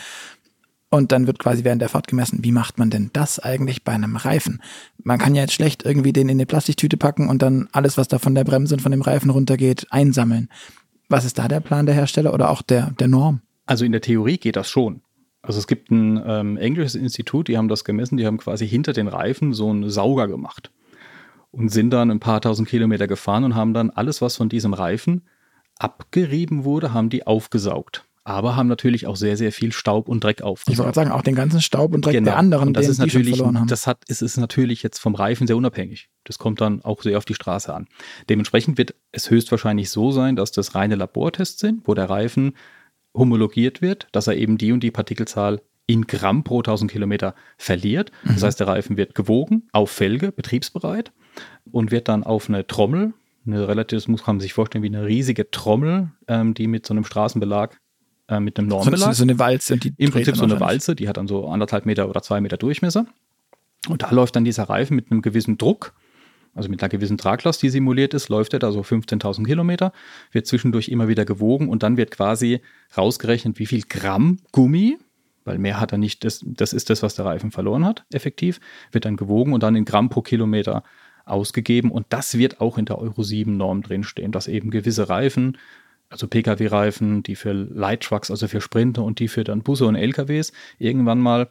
und 0.90 1.12
dann 1.12 1.28
wird 1.28 1.40
quasi 1.40 1.64
während 1.64 1.82
der 1.82 1.90
Fahrt 1.90 2.08
gemessen. 2.08 2.40
Wie 2.44 2.52
macht 2.52 2.78
man 2.78 2.90
denn 2.90 3.10
das 3.14 3.40
eigentlich 3.40 3.84
bei 3.84 3.92
einem 3.92 4.16
Reifen? 4.16 4.62
Man 5.04 5.20
kann 5.20 5.36
ja 5.36 5.42
jetzt 5.42 5.54
schlecht 5.54 5.84
irgendwie 5.84 6.14
den 6.14 6.30
in 6.30 6.38
eine 6.38 6.46
Plastiktüte 6.46 6.98
packen 6.98 7.30
und 7.30 7.42
dann 7.42 7.68
alles, 7.72 7.98
was 7.98 8.08
da 8.08 8.20
von 8.20 8.36
der 8.36 8.44
Bremse 8.44 8.76
und 8.76 8.82
von 8.82 8.92
dem 8.92 9.02
Reifen 9.02 9.30
runtergeht, 9.30 9.88
einsammeln. 9.92 10.50
Was 11.10 11.26
ist 11.26 11.40
da 11.40 11.48
der 11.48 11.60
Plan 11.60 11.86
der 11.86 11.96
Hersteller 11.96 12.34
oder 12.34 12.50
auch 12.50 12.62
der, 12.62 12.92
der 13.00 13.08
Norm? 13.08 13.42
Also 13.66 13.86
in 13.86 13.92
der 13.92 14.02
Theorie 14.02 14.38
geht 14.38 14.56
das 14.56 14.70
schon. 14.70 15.02
Also 15.42 15.60
es 15.60 15.68
gibt 15.68 15.92
ein 15.92 16.22
ähm, 16.26 16.58
englisches 16.58 16.96
Institut, 16.96 17.48
die 17.48 17.58
haben 17.58 17.70
das 17.70 17.86
gemessen, 17.86 18.18
die 18.18 18.26
haben 18.26 18.38
quasi 18.38 18.68
hinter 18.68 18.94
den 18.94 19.08
Reifen 19.08 19.54
so 19.54 19.70
einen 19.70 19.90
Sauger 19.90 20.28
gemacht 20.28 20.72
und 21.52 21.70
sind 21.70 21.92
dann 21.92 22.12
ein 22.12 22.20
paar 22.20 22.42
tausend 22.42 22.68
Kilometer 22.68 23.08
gefahren 23.08 23.44
und 23.44 23.56
haben 23.56 23.74
dann 23.74 23.90
alles, 23.90 24.22
was 24.22 24.36
von 24.36 24.50
diesem 24.50 24.74
Reifen 24.74 25.24
abgerieben 25.80 26.64
wurde, 26.64 26.94
haben 26.94 27.10
die 27.10 27.26
aufgesaugt. 27.26 28.07
Aber 28.28 28.58
haben 28.58 28.68
natürlich 28.68 29.08
auch 29.08 29.16
sehr, 29.16 29.38
sehr 29.38 29.54
viel 29.54 29.72
Staub 29.72 30.10
und 30.10 30.22
Dreck 30.22 30.42
aufgesaugt. 30.42 30.74
Ich 30.74 30.84
wollte 30.84 30.96
sagen, 30.96 31.12
auch 31.12 31.22
den 31.22 31.34
ganzen 31.34 31.62
Staub 31.62 31.94
und 31.94 32.06
Dreck 32.06 32.12
genau. 32.12 32.32
der 32.32 32.38
anderen, 32.38 32.68
und 32.68 32.74
das 32.74 32.90
ist 32.90 32.98
natürlich, 32.98 33.38
verloren 33.38 33.58
haben. 33.58 33.68
Das 33.68 33.88
hat, 33.88 34.04
ist, 34.10 34.22
ist 34.22 34.36
natürlich 34.36 34.84
jetzt 34.84 35.00
vom 35.00 35.16
Reifen 35.16 35.48
sehr 35.48 35.56
unabhängig. 35.56 36.10
Das 36.26 36.38
kommt 36.38 36.60
dann 36.60 36.82
auch 36.84 37.04
sehr 37.04 37.18
auf 37.18 37.24
die 37.24 37.36
Straße 37.36 37.74
an. 37.74 37.88
Dementsprechend 38.28 38.78
wird 38.78 38.96
es 39.14 39.30
höchstwahrscheinlich 39.30 39.90
so 39.90 40.12
sein, 40.12 40.36
dass 40.36 40.52
das 40.52 40.76
reine 40.76 40.96
Labortests 40.96 41.58
sind, 41.62 41.88
wo 41.88 41.94
der 41.94 42.10
Reifen 42.10 42.58
homologiert 43.16 43.82
wird, 43.82 44.10
dass 44.12 44.28
er 44.28 44.36
eben 44.36 44.58
die 44.58 44.74
und 44.74 44.82
die 44.82 44.92
Partikelzahl 44.92 45.62
in 45.86 46.06
Gramm 46.06 46.44
pro 46.44 46.60
1000 46.60 46.92
Kilometer 46.92 47.34
verliert. 47.58 48.12
Mhm. 48.26 48.34
Das 48.34 48.44
heißt, 48.44 48.60
der 48.60 48.68
Reifen 48.68 48.98
wird 48.98 49.16
gewogen 49.16 49.70
auf 49.72 49.90
Felge, 49.90 50.34
betriebsbereit 50.34 51.14
und 51.72 51.92
wird 51.92 52.10
dann 52.10 52.26
auf 52.26 52.50
eine 52.50 52.68
Trommel, 52.68 53.14
eine 53.46 53.70
relativ, 53.70 54.00
das 54.00 54.10
muss 54.10 54.28
man 54.28 54.42
sich 54.42 54.52
vorstellen, 54.52 54.84
wie 54.84 54.90
eine 54.90 55.06
riesige 55.06 55.50
Trommel, 55.50 56.12
ähm, 56.28 56.54
die 56.54 56.68
mit 56.68 56.86
so 56.86 56.94
einem 56.94 57.06
Straßenbelag, 57.06 57.80
äh, 58.28 58.40
mit 58.40 58.58
einem 58.58 58.68
Normbelag. 58.68 59.14
So, 59.14 59.14
so 59.14 59.24
eine 59.24 59.40
Walze, 59.40 59.78
die 59.78 59.94
Im 59.98 60.12
Prinzip 60.12 60.36
so 60.36 60.44
eine 60.44 60.60
Walze, 60.60 60.96
die 60.96 61.08
hat 61.08 61.18
dann 61.18 61.28
so 61.28 61.48
anderthalb 61.48 61.86
Meter 61.86 62.10
oder 62.10 62.22
zwei 62.22 62.42
Meter 62.42 62.58
Durchmesser. 62.58 63.06
Und 63.88 64.04
da 64.04 64.12
läuft 64.12 64.36
dann 64.36 64.44
dieser 64.44 64.64
Reifen 64.64 64.96
mit 64.96 65.12
einem 65.12 65.22
gewissen 65.22 65.58
Druck 65.58 65.94
also 66.58 66.70
mit 66.70 66.82
einer 66.82 66.90
gewissen 66.90 67.18
Traglast, 67.18 67.62
die 67.62 67.70
simuliert 67.70 68.16
ist, 68.16 68.30
läuft 68.30 68.54
er 68.54 68.60
da 68.60 68.72
so 68.72 68.82
15.000 68.82 69.46
Kilometer, 69.46 69.94
wird 70.32 70.48
zwischendurch 70.48 70.90
immer 70.90 71.08
wieder 71.08 71.24
gewogen 71.24 71.70
und 71.70 71.84
dann 71.84 71.98
wird 71.98 72.12
quasi 72.12 72.62
rausgerechnet, 72.98 73.60
wie 73.60 73.68
viel 73.68 73.84
Gramm 73.84 74.40
Gummi, 74.52 74.98
weil 75.46 75.60
mehr 75.60 75.80
hat 75.80 75.92
er 75.92 76.00
nicht, 76.00 76.24
das, 76.24 76.44
das 76.44 76.74
ist 76.74 76.90
das, 76.90 77.04
was 77.04 77.14
der 77.14 77.26
Reifen 77.26 77.52
verloren 77.52 77.86
hat, 77.86 78.06
effektiv, 78.12 78.60
wird 78.92 79.06
dann 79.06 79.18
gewogen 79.18 79.54
und 79.54 79.62
dann 79.62 79.76
in 79.76 79.86
Gramm 79.86 80.10
pro 80.10 80.22
Kilometer 80.24 80.84
ausgegeben 81.26 81.92
und 81.92 82.08
das 82.10 82.38
wird 82.40 82.60
auch 82.60 82.80
in 82.80 82.86
der 82.86 82.98
Euro 82.98 83.22
7 83.22 83.56
Norm 83.56 83.84
drinstehen, 83.84 84.32
dass 84.32 84.48
eben 84.48 84.72
gewisse 84.72 85.10
Reifen, 85.10 85.58
also 86.10 86.28
Pkw-Reifen, 86.28 87.24
die 87.24 87.36
für 87.36 87.52
Light 87.54 88.02
Trucks, 88.02 88.32
also 88.32 88.48
für 88.48 88.62
Sprinter 88.62 89.04
und 89.04 89.20
die 89.20 89.28
für 89.28 89.44
dann 89.44 89.62
Busse 89.62 89.86
und 89.86 89.96
LKWs 89.96 90.52
irgendwann 90.80 91.20
mal 91.20 91.50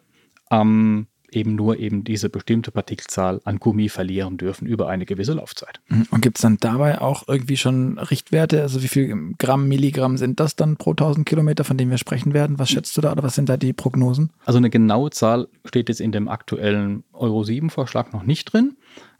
am 0.48 1.06
eben 1.30 1.54
nur 1.54 1.78
eben 1.78 2.04
diese 2.04 2.28
bestimmte 2.28 2.70
Partikelzahl 2.70 3.40
an 3.44 3.58
Gummi 3.58 3.88
verlieren 3.88 4.36
dürfen 4.36 4.66
über 4.66 4.88
eine 4.88 5.06
gewisse 5.06 5.34
Laufzeit. 5.34 5.80
Mhm. 5.88 6.06
Und 6.10 6.22
gibt 6.22 6.38
es 6.38 6.42
dann 6.42 6.56
dabei 6.58 7.00
auch 7.00 7.28
irgendwie 7.28 7.56
schon 7.56 7.98
Richtwerte? 7.98 8.62
Also 8.62 8.82
wie 8.82 8.88
viel 8.88 9.34
Gramm, 9.38 9.68
Milligramm 9.68 10.16
sind 10.16 10.40
das 10.40 10.56
dann 10.56 10.76
pro 10.76 10.92
1000 10.92 11.26
Kilometer, 11.26 11.64
von 11.64 11.76
denen 11.76 11.90
wir 11.90 11.98
sprechen 11.98 12.32
werden? 12.32 12.58
Was 12.58 12.70
schätzt 12.70 12.96
du 12.96 13.00
da 13.00 13.12
oder 13.12 13.22
was 13.22 13.34
sind 13.34 13.48
da 13.48 13.56
die 13.56 13.72
Prognosen? 13.72 14.30
Also 14.44 14.58
eine 14.58 14.70
genaue 14.70 15.10
Zahl 15.10 15.48
steht 15.64 15.88
jetzt 15.88 16.00
in 16.00 16.12
dem 16.12 16.28
aktuellen 16.28 17.04
Euro 17.12 17.44
7 17.44 17.70
Vorschlag 17.70 18.12
noch 18.12 18.22
nicht 18.22 18.52
drin. 18.52 18.76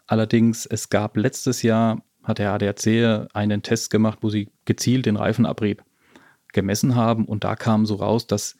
Allerdings, 0.06 0.66
es 0.66 0.88
gab 0.88 1.16
letztes 1.16 1.62
Jahr, 1.62 2.02
hat 2.26 2.38
der 2.38 2.52
ADAC 2.52 3.28
einen 3.32 3.62
Test 3.62 3.90
gemacht, 3.90 4.18
wo 4.20 4.28
sie 4.28 4.50
gezielt 4.64 5.06
den 5.06 5.16
Reifenabrieb 5.16 5.82
gemessen 6.52 6.94
haben 6.94 7.24
und 7.24 7.44
da 7.44 7.56
kam 7.56 7.86
so 7.86 7.96
raus, 7.96 8.26
dass 8.26 8.56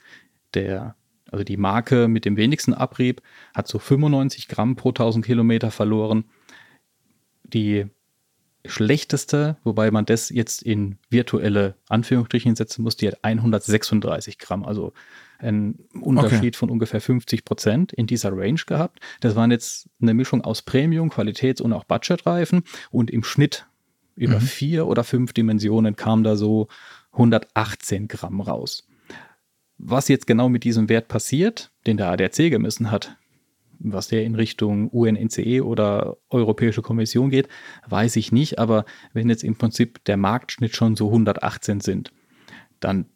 der 0.55 0.95
also 1.31 1.45
die 1.45 1.57
Marke 1.57 2.09
mit 2.09 2.25
dem 2.25 2.37
wenigsten 2.37 2.73
Abrieb 2.73 3.21
hat 3.55 3.67
so 3.67 3.79
95 3.79 4.49
Gramm 4.49 4.77
pro 4.77 4.91
1000 4.91 5.25
Kilometer 5.25 5.71
verloren. 5.71 6.25
Die 7.43 7.87
schlechteste, 8.65 9.57
wobei 9.65 9.91
man 9.91 10.07
das 10.07 10.31
jetzt 10.31 10.63
in 10.63 10.99
virtuelle 11.11 11.75
Anführungsstrichen 11.89 12.57
setzen 12.57 12.83
muss, 12.83 12.97
die 12.97 13.09
hat 13.09 13.23
136 13.23 14.39
Gramm, 14.39 14.65
also 14.65 14.93
ein 15.39 15.79
Unterschied 16.01 16.39
okay. 16.39 16.53
von 16.53 16.71
ungefähr 16.71 17.01
50 17.01 17.45
Prozent 17.45 17.93
in 17.93 18.07
dieser 18.07 18.33
Range 18.33 18.61
gehabt. 18.67 19.01
Das 19.21 19.37
waren 19.37 19.51
jetzt 19.51 19.89
eine 20.01 20.15
Mischung 20.15 20.43
aus 20.43 20.63
Premium, 20.63 21.11
Qualitäts- 21.11 21.61
und 21.61 21.73
auch 21.73 21.85
Budgetreifen 21.85 22.63
und 22.91 23.11
im 23.11 23.23
Schnitt 23.23 23.67
über 24.15 24.41
mhm. 24.41 24.45
vier 24.45 24.87
oder 24.87 25.05
fünf 25.05 25.33
Dimensionen 25.33 25.97
kam 25.97 26.25
da 26.25 26.37
so 26.37 26.69
118 27.13 28.09
Gramm 28.09 28.41
raus. 28.41 28.87
Was 29.79 30.09
jetzt 30.09 30.27
genau 30.27 30.49
mit 30.49 30.65
diesem 30.65 30.89
Wert 30.89 31.09
passiert, 31.09 31.71
den 31.87 31.99
der 31.99 32.11
ADAC 32.11 32.51
gemessen 32.51 32.91
hat, 32.91 33.17
was 33.79 34.09
der 34.09 34.25
in 34.25 34.35
Richtung 34.35 34.89
UNNCE 34.89 35.63
oder 35.63 36.17
Europäische 36.31 36.81
Kommission 36.81 37.29
geht, 37.29 37.49
weiß 37.87 38.17
ich 38.17 38.33
nicht. 38.33 38.59
Aber 38.59 38.87
wenn 39.13 39.29
jetzt 39.29 39.45
im 39.45 39.57
Prinzip 39.57 40.03
der 40.05 40.17
Marktschnitt 40.17 40.75
schon 40.75 40.97
so 40.97 41.09
118 41.09 41.81
sind, 41.81 42.13
dann 42.81 43.07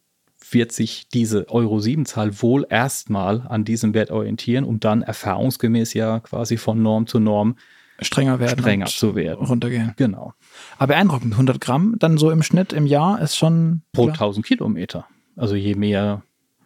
wird 0.50 0.72
sich 0.72 1.08
diese 1.08 1.48
Euro-7-Zahl 1.48 2.40
wohl 2.42 2.66
erstmal 2.68 3.46
an 3.48 3.64
diesem 3.64 3.94
Wert 3.94 4.10
orientieren, 4.10 4.64
um 4.64 4.80
dann 4.80 5.02
erfahrungsgemäß 5.02 5.94
ja 5.94 6.20
quasi 6.20 6.56
von 6.56 6.82
Norm 6.82 7.06
zu 7.06 7.20
Norm 7.20 7.56
strenger 8.00 8.40
werden 8.40 8.58
strenger 8.58 8.86
zu 8.86 9.14
werden. 9.14 9.46
Runtergehen. 9.46 9.92
Genau. 9.96 10.32
Aber 10.78 10.94
beeindruckend, 10.94 11.32
100 11.32 11.60
Gramm 11.60 11.96
dann 11.98 12.18
so 12.18 12.30
im 12.30 12.42
Schnitt 12.42 12.72
im 12.72 12.86
Jahr 12.86 13.20
ist 13.20 13.36
schon. 13.36 13.82
Pro 13.92 14.04
klar. 14.04 14.14
1000 14.14 14.46
Kilometer. 14.46 15.06
Also 15.36 15.54
je 15.54 15.74
mehr 15.74 16.22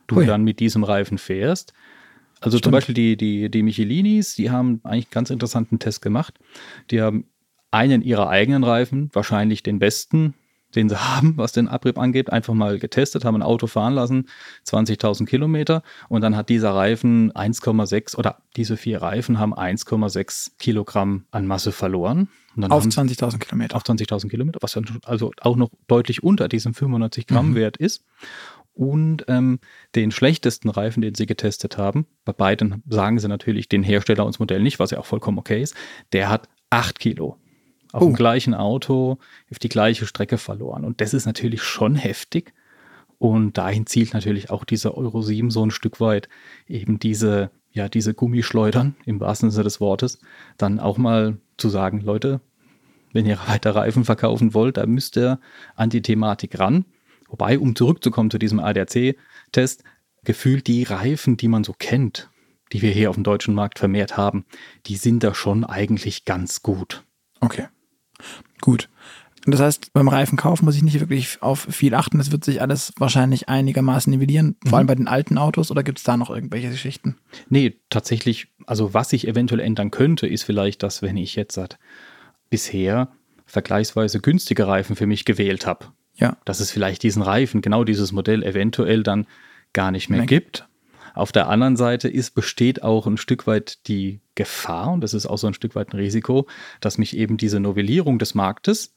du 0.07 0.17
Ui. 0.17 0.27
dann 0.27 0.45
mit 0.45 0.61
diesem 0.61 0.85
Reifen 0.85 1.19
fährst. 1.19 1.73
Also 2.41 2.59
Stimmt. 2.59 2.65
zum 2.65 2.73
Beispiel 2.73 2.95
die, 2.95 3.17
die, 3.17 3.51
die 3.51 3.63
Michelinis, 3.63 4.35
die 4.35 4.51
haben 4.51 4.81
eigentlich 4.85 5.07
einen 5.07 5.13
ganz 5.13 5.31
interessanten 5.31 5.79
Test 5.79 6.03
gemacht. 6.03 6.39
Die 6.91 7.01
haben 7.01 7.27
einen 7.71 8.03
ihrer 8.03 8.29
eigenen 8.29 8.65
Reifen, 8.65 9.11
wahrscheinlich 9.13 9.63
den 9.63 9.79
besten 9.79 10.35
den 10.75 10.89
sie 10.89 10.97
haben, 10.97 11.37
was 11.37 11.53
den 11.53 11.69
Abrieb 11.69 11.99
angeht, 11.99 12.31
einfach 12.31 12.55
mal 12.55 12.79
getestet, 12.79 13.25
haben 13.25 13.37
ein 13.37 13.43
Auto 13.43 13.67
fahren 13.67 13.95
lassen, 13.95 14.29
20.000 14.67 15.27
Kilometer 15.27 15.83
und 16.09 16.21
dann 16.21 16.37
hat 16.37 16.49
dieser 16.49 16.75
Reifen 16.75 17.33
1,6 17.33 18.17
oder 18.17 18.39
diese 18.57 18.77
vier 18.77 19.03
Reifen 19.03 19.39
haben 19.39 19.55
1,6 19.55 20.53
Kilogramm 20.59 21.25
an 21.31 21.47
Masse 21.47 21.73
verloren. 21.73 22.29
auf 22.71 22.85
20.000 22.85 23.39
Kilometer. 23.39 23.77
Auf 23.77 23.83
20.000 23.83 24.29
Kilometer, 24.29 24.59
was 24.63 24.73
dann 24.73 24.87
also 25.05 25.33
auch 25.41 25.57
noch 25.57 25.71
deutlich 25.87 26.23
unter 26.23 26.49
diesem 26.49 26.75
95 26.75 27.27
Gramm 27.27 27.51
mhm. 27.51 27.55
Wert 27.57 27.77
ist. 27.77 28.05
Und 28.75 29.25
ähm, 29.29 29.61
den 29.95 30.11
schlechtesten 30.11 30.69
Reifen, 30.69 31.01
den 31.01 31.15
sie 31.15 31.27
getestet 31.27 31.79
haben, 31.79 32.07
bei 32.25 32.33
beiden 32.33 32.83
sagen 32.89 33.21
sie 33.21 33.29
natürlich 33.29 33.69
den 33.69 33.85
Hersteller 33.85 34.25
und 34.25 34.35
das 34.35 34.41
Modell 34.41 34.63
nicht, 34.63 34.81
was 34.81 34.91
ja 34.91 34.99
auch 34.99 35.07
vollkommen 35.07 35.39
okay 35.39 35.63
ist, 35.63 35.77
der 36.13 36.29
hat 36.29 36.49
8 36.71 36.99
Kilo 36.99 37.39
auf 37.95 38.03
oh. 38.03 38.07
dem 38.07 38.15
gleichen 38.15 38.55
Auto 38.55 39.19
auf 39.51 39.59
die 39.61 39.69
gleiche 39.69 40.07
Strecke 40.07 40.37
verloren. 40.37 40.85
Und 40.85 41.01
das 41.01 41.15
ist 41.15 41.27
natürlich 41.27 41.63
schon 41.63 41.95
heftig. 41.95 42.53
Und 43.19 43.57
dahin 43.57 43.87
zielt 43.87 44.15
natürlich 44.15 44.51
auch 44.51 44.65
dieser 44.65 44.99
Euro 44.99 45.23
7 45.23 45.51
so 45.51 45.65
ein 45.65 45.71
Stück 45.71 46.01
weit 46.01 46.29
eben 46.67 46.99
diese, 46.99 47.53
ja, 47.73 47.89
diese 47.89 48.13
Gummischleudern 48.13 48.97
im 49.07 49.21
wahrsten 49.21 49.53
Sinne 49.53 49.65
des 49.65 49.81
Wortes, 49.81 50.19
dann 50.59 50.81
auch 50.81 50.99
mal 50.99 51.39
zu 51.57 51.69
sagen, 51.69 52.01
Leute, 52.01 52.41
wenn 53.13 53.27
ihr 53.27 53.39
weiter 53.47 53.77
Reifen 53.77 54.05
verkaufen 54.05 54.55
wollt, 54.55 54.77
da 54.77 54.87
müsst 54.87 55.17
ihr 55.17 55.39
an 55.77 55.91
die 55.91 56.03
Thematik 56.03 56.59
ran. 56.59 56.85
Wobei, 57.29 57.61
um 57.61 57.77
zurückzukommen 57.77 58.31
zu 58.31 58.39
diesem 58.39 58.59
ADAC-Test, 58.59 59.85
gefühlt 60.25 60.67
die 60.67 60.83
Reifen, 60.83 61.37
die 61.37 61.49
man 61.49 61.63
so 61.63 61.73
kennt, 61.79 62.29
die 62.73 62.83
wir 62.83 62.91
hier 62.91 63.09
auf 63.11 63.17
dem 63.17 63.25
deutschen 63.25 63.55
Markt 63.55 63.79
vermehrt 63.79 64.17
haben, 64.17 64.45
die 64.87 64.97
sind 64.97 65.23
da 65.23 65.33
schon 65.33 65.65
eigentlich 65.65 66.25
ganz 66.25 66.63
gut. 66.63 67.05
Okay. 67.41 67.69
Gut. 68.61 68.89
Das 69.47 69.61
heißt, 69.61 69.93
beim 69.93 70.09
Reifenkauf 70.09 70.63
muss 70.63 70.77
ich 70.77 70.83
nicht 70.83 71.01
wirklich 71.01 71.43
auf 71.43 71.67
viel 71.71 71.95
achten. 71.95 72.19
Das 72.19 72.33
wird 72.33 72.45
sich 72.45 72.63
alles 72.63 72.93
wahrscheinlich 72.99 73.49
einigermaßen 73.49 74.11
nivellieren, 74.11 74.57
vor 74.63 74.71
mhm. 74.71 74.75
allem 74.75 74.87
bei 74.87 74.95
den 74.95 75.09
alten 75.09 75.37
Autos, 75.37 75.71
oder 75.71 75.83
gibt 75.83 75.99
es 75.99 76.05
da 76.05 76.17
noch 76.17 76.31
irgendwelche 76.31 76.71
Geschichten? 76.71 77.17
Nee, 77.51 77.77
tatsächlich, 77.91 78.49
also 78.67 78.95
was 78.95 79.11
sich 79.11 79.29
eventuell 79.29 79.61
ändern 79.61 79.91
könnte, 79.91 80.27
ist 80.27 80.45
vielleicht, 80.45 80.83
dass 80.83 81.03
wenn 81.03 81.17
ich 81.17 81.37
jetzt 81.37 81.55
seit 81.55 81.79
bisher 82.49 83.09
vergleichsweise 83.45 84.21
günstige 84.21 84.67
Reifen 84.67 84.97
für 84.97 85.07
mich 85.07 85.27
gewählt 85.27 85.67
habe, 85.67 85.87
ja. 86.15 86.39
dass 86.47 86.61
es 86.61 86.71
vielleicht 86.71 87.03
diesen 87.03 87.21
Reifen, 87.21 87.61
genau 87.61 87.85
dieses 87.85 88.13
Modell 88.13 88.43
eventuell 88.43 89.03
dann 89.03 89.27
gar 89.75 89.91
nicht 89.91 90.09
mehr 90.09 90.21
Nein. 90.21 90.29
gibt. 90.29 90.67
Auf 91.15 91.31
der 91.31 91.49
anderen 91.49 91.77
Seite 91.77 92.09
ist, 92.09 92.35
besteht 92.35 92.83
auch 92.83 93.07
ein 93.07 93.17
Stück 93.17 93.47
weit 93.47 93.87
die 93.87 94.21
Gefahr, 94.35 94.93
und 94.93 95.01
das 95.01 95.15
ist 95.15 95.27
auch 95.27 95.39
so 95.39 95.47
ein 95.47 95.55
Stück 95.55 95.77
weit 95.77 95.93
ein 95.93 95.97
Risiko, 95.97 96.49
dass 96.81 96.99
mich 96.99 97.17
eben 97.17 97.37
diese 97.37 97.61
Novellierung 97.61 98.19
des 98.19 98.35
Marktes 98.35 98.95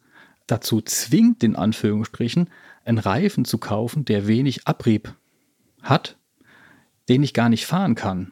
dazu 0.47 0.81
zwingt, 0.81 1.43
in 1.43 1.55
Anführungsstrichen, 1.55 2.49
einen 2.85 2.97
Reifen 2.97 3.45
zu 3.45 3.59
kaufen, 3.59 4.03
der 4.03 4.27
wenig 4.27 4.65
Abrieb 4.65 5.13
hat, 5.83 6.17
den 7.07 7.21
ich 7.21 7.33
gar 7.33 7.49
nicht 7.49 7.67
fahren 7.67 7.93
kann. 7.93 8.31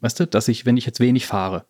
Weißt 0.00 0.20
du, 0.20 0.26
dass 0.26 0.46
ich, 0.46 0.64
wenn 0.64 0.76
ich 0.76 0.86
jetzt 0.86 1.00
wenig 1.00 1.26
fahre 1.26 1.64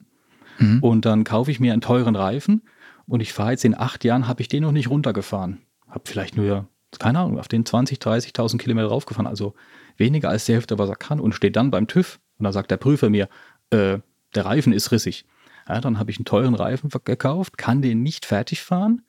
mhm. 0.59 0.81
und 0.83 1.07
dann 1.07 1.25
kaufe 1.25 1.51
ich 1.51 1.61
mir 1.61 1.73
einen 1.73 1.81
teuren 1.81 2.17
Reifen 2.17 2.63
und 3.07 3.21
ich 3.21 3.33
fahre 3.33 3.53
jetzt 3.53 3.65
in 3.65 3.79
acht 3.79 4.05
Jahren, 4.05 4.29
habe 4.29 4.43
ich 4.43 4.49
den 4.49 4.65
noch 4.65 4.73
nicht 4.73 4.91
runtergefahren. 4.91 5.63
Habe 5.89 6.05
vielleicht 6.05 6.37
nur, 6.37 6.69
keine 6.99 7.21
Ahnung, 7.21 7.39
auf 7.39 7.49
den 7.49 7.65
20, 7.65 7.99
30.000 7.99 8.59
Kilometer 8.59 8.89
draufgefahren, 8.89 9.27
also 9.27 9.55
weniger 9.99 10.29
als 10.31 10.47
die 10.47 10.55
Hälfte, 10.55 10.79
was 10.79 10.89
er 10.89 10.97
kann 10.97 11.21
und 11.21 11.33
steht 11.33 11.57
dann 11.57 11.71
beim 11.71 11.87
TÜV 11.87 12.19
und 12.39 12.45
dann 12.45 12.53
sagt 12.53 12.71
der 12.71 12.77
Prüfer 12.77 13.11
mir, 13.11 13.29
äh, 13.71 13.99
der 14.35 14.45
Reifen 14.45 14.73
ist 14.73 14.93
rissig. 14.93 15.25
Ja, 15.69 15.81
dann 15.81 15.99
habe 15.99 16.11
ich 16.11 16.19
einen 16.19 16.25
teuren 16.25 16.55
Reifen 16.55 16.91
gekauft, 17.05 17.59
kann 17.59 17.83
den 17.83 18.03
nicht 18.03 18.25
fertig 18.25 18.63
fahren 18.63 19.03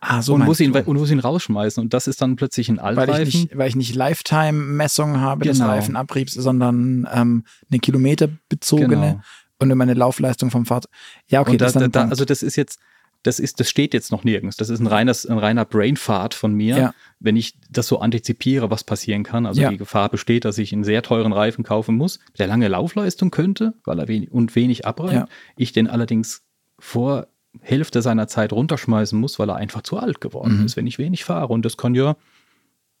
Ah, 0.00 0.22
so 0.22 0.34
und, 0.34 0.44
muss 0.44 0.60
ihn, 0.60 0.72
und 0.72 0.96
muss 0.96 1.10
ihn 1.10 1.18
rausschmeißen. 1.18 1.82
Und 1.82 1.94
das 1.94 2.06
ist 2.06 2.22
dann 2.22 2.36
plötzlich 2.36 2.68
ein 2.68 2.78
Altreifen. 2.78 3.14
Weil 3.14 3.28
ich 3.28 3.34
nicht, 3.34 3.58
weil 3.58 3.68
ich 3.68 3.76
nicht 3.76 3.94
Lifetime-Messung 3.94 5.20
habe 5.20 5.44
genau. 5.44 5.52
des 5.52 5.62
Reifenabriebs, 5.62 6.34
sondern 6.34 7.08
ähm, 7.12 7.44
eine 7.70 7.78
kilometerbezogene 7.80 8.88
genau. 8.88 9.20
und 9.58 9.76
meine 9.76 9.94
Laufleistung 9.94 10.50
vom 10.50 10.66
Fahrzeug. 10.66 10.90
Ja, 11.28 11.40
okay, 11.40 11.56
das 11.56 11.72
da, 11.72 11.88
da, 11.88 12.08
Also 12.08 12.24
das 12.24 12.42
ist 12.42 12.56
jetzt, 12.56 12.78
das 13.28 13.38
ist, 13.38 13.60
das 13.60 13.68
steht 13.68 13.92
jetzt 13.92 14.10
noch 14.10 14.24
nirgends. 14.24 14.56
Das 14.56 14.70
ist 14.70 14.80
ein 14.80 14.86
reines, 14.86 15.26
ein 15.26 15.36
reiner 15.36 15.66
Brainfart 15.66 16.32
von 16.32 16.54
mir, 16.54 16.78
ja. 16.78 16.94
wenn 17.20 17.36
ich 17.36 17.58
das 17.68 17.86
so 17.86 17.98
antizipiere, 17.98 18.70
was 18.70 18.84
passieren 18.84 19.22
kann. 19.22 19.44
Also 19.44 19.60
ja. 19.60 19.68
die 19.68 19.76
Gefahr 19.76 20.08
besteht, 20.08 20.46
dass 20.46 20.56
ich 20.56 20.72
einen 20.72 20.82
sehr 20.82 21.02
teuren 21.02 21.34
Reifen 21.34 21.62
kaufen 21.62 21.94
muss, 21.94 22.20
der 22.38 22.46
lange 22.46 22.68
Laufleistung 22.68 23.30
könnte, 23.30 23.74
weil 23.84 23.98
er 23.98 24.08
wenig 24.08 24.32
und 24.32 24.56
wenig 24.56 24.86
abreibt. 24.86 25.12
Ja. 25.12 25.28
Ich 25.58 25.72
den 25.72 25.88
allerdings 25.88 26.42
vor 26.78 27.26
Hälfte 27.60 28.00
seiner 28.00 28.28
Zeit 28.28 28.54
runterschmeißen 28.54 29.20
muss, 29.20 29.38
weil 29.38 29.50
er 29.50 29.56
einfach 29.56 29.82
zu 29.82 29.98
alt 29.98 30.22
geworden 30.22 30.60
mhm. 30.60 30.64
ist, 30.64 30.78
wenn 30.78 30.86
ich 30.86 30.96
wenig 30.96 31.24
fahre. 31.24 31.52
Und 31.52 31.66
das 31.66 31.76
kann 31.76 31.94
ja 31.94 32.16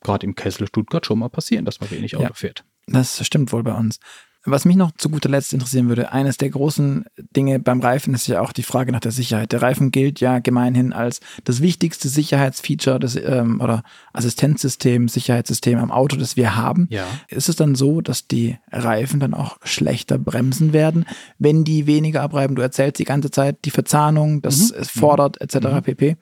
gerade 0.02 0.26
im 0.26 0.34
Kessel 0.34 0.66
Stuttgart 0.66 1.06
schon 1.06 1.20
mal 1.20 1.30
passieren, 1.30 1.64
dass 1.64 1.80
man 1.80 1.90
wenig 1.90 2.16
Auto 2.16 2.34
fährt. 2.34 2.64
Das 2.86 3.24
stimmt 3.26 3.50
wohl 3.52 3.62
bei 3.62 3.72
uns. 3.72 3.98
Was 4.44 4.64
mich 4.64 4.76
noch 4.76 4.92
zu 4.92 5.10
guter 5.10 5.28
Letzt 5.28 5.52
interessieren 5.52 5.88
würde, 5.88 6.12
eines 6.12 6.36
der 6.36 6.50
großen 6.50 7.04
Dinge 7.36 7.58
beim 7.58 7.80
Reifen 7.80 8.14
ist 8.14 8.28
ja 8.28 8.40
auch 8.40 8.52
die 8.52 8.62
Frage 8.62 8.92
nach 8.92 9.00
der 9.00 9.10
Sicherheit. 9.10 9.52
Der 9.52 9.62
Reifen 9.62 9.90
gilt 9.90 10.20
ja 10.20 10.38
gemeinhin 10.38 10.92
als 10.92 11.20
das 11.44 11.60
wichtigste 11.60 12.08
Sicherheitsfeature 12.08 13.00
des, 13.00 13.16
ähm, 13.16 13.60
oder 13.60 13.82
Assistenzsystem, 14.12 15.08
Sicherheitssystem 15.08 15.78
am 15.78 15.90
Auto, 15.90 16.16
das 16.16 16.36
wir 16.36 16.56
haben. 16.56 16.86
Ja. 16.90 17.04
Ist 17.28 17.48
es 17.48 17.56
dann 17.56 17.74
so, 17.74 18.00
dass 18.00 18.28
die 18.28 18.58
Reifen 18.70 19.20
dann 19.20 19.34
auch 19.34 19.58
schlechter 19.64 20.18
bremsen 20.18 20.72
werden, 20.72 21.04
wenn 21.38 21.64
die 21.64 21.86
weniger 21.86 22.22
abreiben? 22.22 22.54
Du 22.54 22.62
erzählst 22.62 22.98
die 23.00 23.04
ganze 23.04 23.30
Zeit 23.30 23.64
die 23.64 23.70
Verzahnung, 23.70 24.40
das 24.40 24.70
mhm. 24.70 24.76
es 24.80 24.90
fordert 24.90 25.40
etc. 25.40 25.66
Mhm. 25.66 25.82
pp 25.82 26.16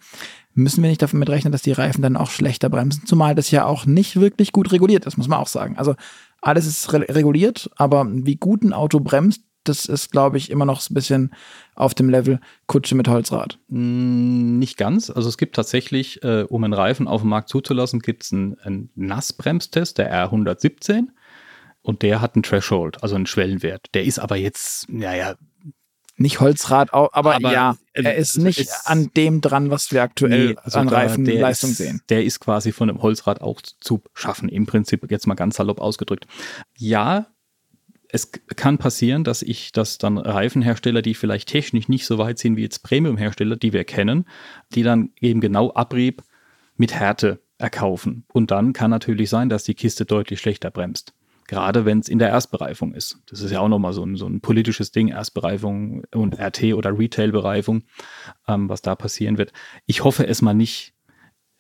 müssen 0.57 0.83
wir 0.83 0.89
nicht 0.89 1.03
damit 1.03 1.29
rechnen, 1.29 1.53
dass 1.53 1.63
die 1.63 1.73
Reifen 1.73 2.01
dann 2.01 2.17
auch 2.17 2.31
schlechter 2.31 2.71
bremsen, 2.71 3.05
zumal 3.07 3.35
das 3.35 3.51
ja 3.51 3.67
auch 3.67 3.85
nicht 3.85 4.19
wirklich 4.19 4.53
gut 4.53 4.73
reguliert 4.73 5.05
ist, 5.05 5.19
muss 5.19 5.29
man 5.29 5.39
auch 5.39 5.49
sagen. 5.49 5.77
Also 5.77 5.95
alles 6.41 6.67
ist 6.67 6.93
re 6.93 7.07
reguliert, 7.09 7.71
aber 7.77 8.07
wie 8.09 8.37
gut 8.37 8.63
ein 8.63 8.73
Auto 8.73 9.01
bremst, 9.01 9.43
das 9.65 9.87
ist, 9.87 10.13
glaube 10.13 10.39
ich, 10.39 10.51
immer 10.51 10.65
noch 10.65 10.89
ein 10.89 10.95
bisschen 10.95 11.35
auf 11.75 11.95
dem 11.95 12.09
Level 12.09 12.41
Kutsche 12.67 12.95
mit 12.95 13.09
Holzrad. 13.09 13.59
Mm, 13.69 14.59
nicht 14.59 14.77
ganz. 14.77 15.11
Also 15.11 15.29
es 15.29 15.39
gibt 15.39 15.57
tatsächlich, 15.57 16.23
äh, 16.23 16.45
um 16.49 16.65
einen 16.65 16.73
Reifen 16.73 17.09
auf 17.09 17.23
dem 17.23 17.31
Markt 17.31 17.49
zuzulassen, 17.49 18.01
gibt 18.01 18.25
es 18.25 18.33
einen, 18.33 18.59
einen 18.61 18.91
Nassbremstest, 18.95 19.99
der 19.99 20.13
R117. 20.13 21.09
Und 21.83 22.03
der 22.03 22.21
hat 22.21 22.35
einen 22.35 22.43
Threshold, 22.43 23.03
also 23.03 23.15
einen 23.15 23.27
Schwellenwert. 23.27 23.87
Der 23.95 24.05
ist 24.05 24.19
aber 24.19 24.37
jetzt, 24.37 24.89
naja, 24.89 25.37
nicht 26.17 26.41
Holzrad, 26.41 26.95
aber, 26.95 27.15
aber 27.15 27.53
ja, 27.53 27.77
äh, 27.93 28.03
er 28.03 28.15
ist 28.17 28.39
nicht 28.39 28.59
ist, 28.59 28.87
an 28.87 29.11
dem 29.17 29.41
dran, 29.41 29.71
was 29.71 29.93
wir 29.93 30.03
aktuell 30.03 30.49
nee, 30.49 30.57
also 30.63 30.79
an 30.79 30.89
Reifenleistung 30.89 31.71
sehen. 31.71 32.03
Der 32.09 32.25
ist 32.25 32.41
quasi 32.41 32.73
von 32.73 32.89
einem 32.89 33.03
Holzrad 33.03 33.41
auch 33.41 33.61
zu 33.61 34.03
schaffen, 34.15 34.49
im 34.49 34.67
Prinzip 34.67 35.11
jetzt 35.11 35.27
mal 35.27 35.35
ganz 35.35 35.57
salopp 35.57 35.81
ausgedrückt. 35.81 36.27
Ja, 36.77 37.27
es 38.09 38.31
kann 38.33 38.79
passieren, 38.79 39.25
dass 39.25 39.43
ich, 39.43 39.73
dass 39.73 39.99
dann 39.99 40.17
Reifenhersteller, 40.17 41.03
die 41.03 41.15
vielleicht 41.15 41.49
technisch 41.49 41.89
nicht 41.89 42.07
so 42.07 42.19
weit 42.19 42.39
sind 42.39 42.57
wie 42.57 42.63
jetzt 42.63 42.83
Premium-Hersteller, 42.83 43.57
die 43.57 43.73
wir 43.73 43.85
kennen, 43.85 44.27
die 44.75 44.83
dann 44.83 45.11
eben 45.21 45.41
genau 45.41 45.73
Abrieb 45.75 46.23
mit 46.77 46.95
Härte 46.95 47.41
erkaufen. 47.59 48.25
Und 48.33 48.51
dann 48.51 48.73
kann 48.73 48.91
natürlich 48.91 49.31
sein, 49.31 49.49
dass 49.49 49.65
die 49.65 49.75
Kiste 49.75 50.05
deutlich 50.05 50.41
schlechter 50.41 50.71
bremst. 50.71 51.15
Gerade 51.49 51.85
wenn 51.85 52.01
es 52.01 52.09
in 52.09 52.19
der 52.19 52.29
Erstbereifung 52.29 52.93
ist. 52.93 53.21
Das 53.27 53.41
ist 53.41 53.53
ja 53.53 53.61
auch 53.61 53.69
nochmal 53.69 53.93
so 53.93 54.05
ein, 54.05 54.17
so 54.17 54.27
ein 54.27 54.41
politisches 54.41 54.91
Ding, 54.91 55.09
Erstbereifung 55.09 56.05
und 56.13 56.39
RT 56.41 56.75
oder 56.75 56.99
Retail-Bereifung, 56.99 57.85
ähm, 58.49 58.69
was 58.69 58.83
da 58.83 58.97
passieren 58.97 59.39
wird. 59.39 59.53
Ich 59.87 60.03
hoffe 60.03 60.27
es 60.27 60.43
mal 60.43 60.55
nicht, 60.55 60.95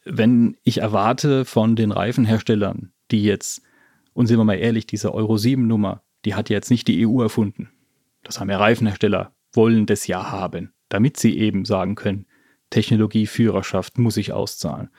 wenn 0.05 0.57
ich 0.63 0.79
erwarte 0.79 1.45
von 1.45 1.77
den 1.77 1.93
Reifenherstellern, 1.93 2.93
die 3.11 3.23
jetzt, 3.23 3.63
und 4.13 4.27
sind 4.27 4.39
wir 4.39 4.45
mal 4.45 4.55
ehrlich, 4.55 4.87
diese 4.87 5.15
Euro 5.15 5.37
7 5.37 5.67
Nummer, 5.67 6.03
die 6.25 6.35
hat 6.35 6.51
jetzt 6.51 6.71
nicht 6.71 6.89
die 6.89 7.07
EU 7.07 7.23
erfunden. 7.23 7.71
Das 8.23 8.41
haben 8.41 8.51
ja 8.51 8.59
Reifenhersteller, 8.59 9.33
wollen 9.53 9.87
das 9.87 10.07
ja 10.07 10.31
haben, 10.31 10.73
damit 10.89 11.17
sie 11.17 11.39
eben 11.39 11.65
sagen 11.65 11.95
können, 11.95 12.27
Technologieführerschaft 12.71 13.99
muss 13.99 14.17
ich 14.17 14.33
auszahlen. 14.33 14.91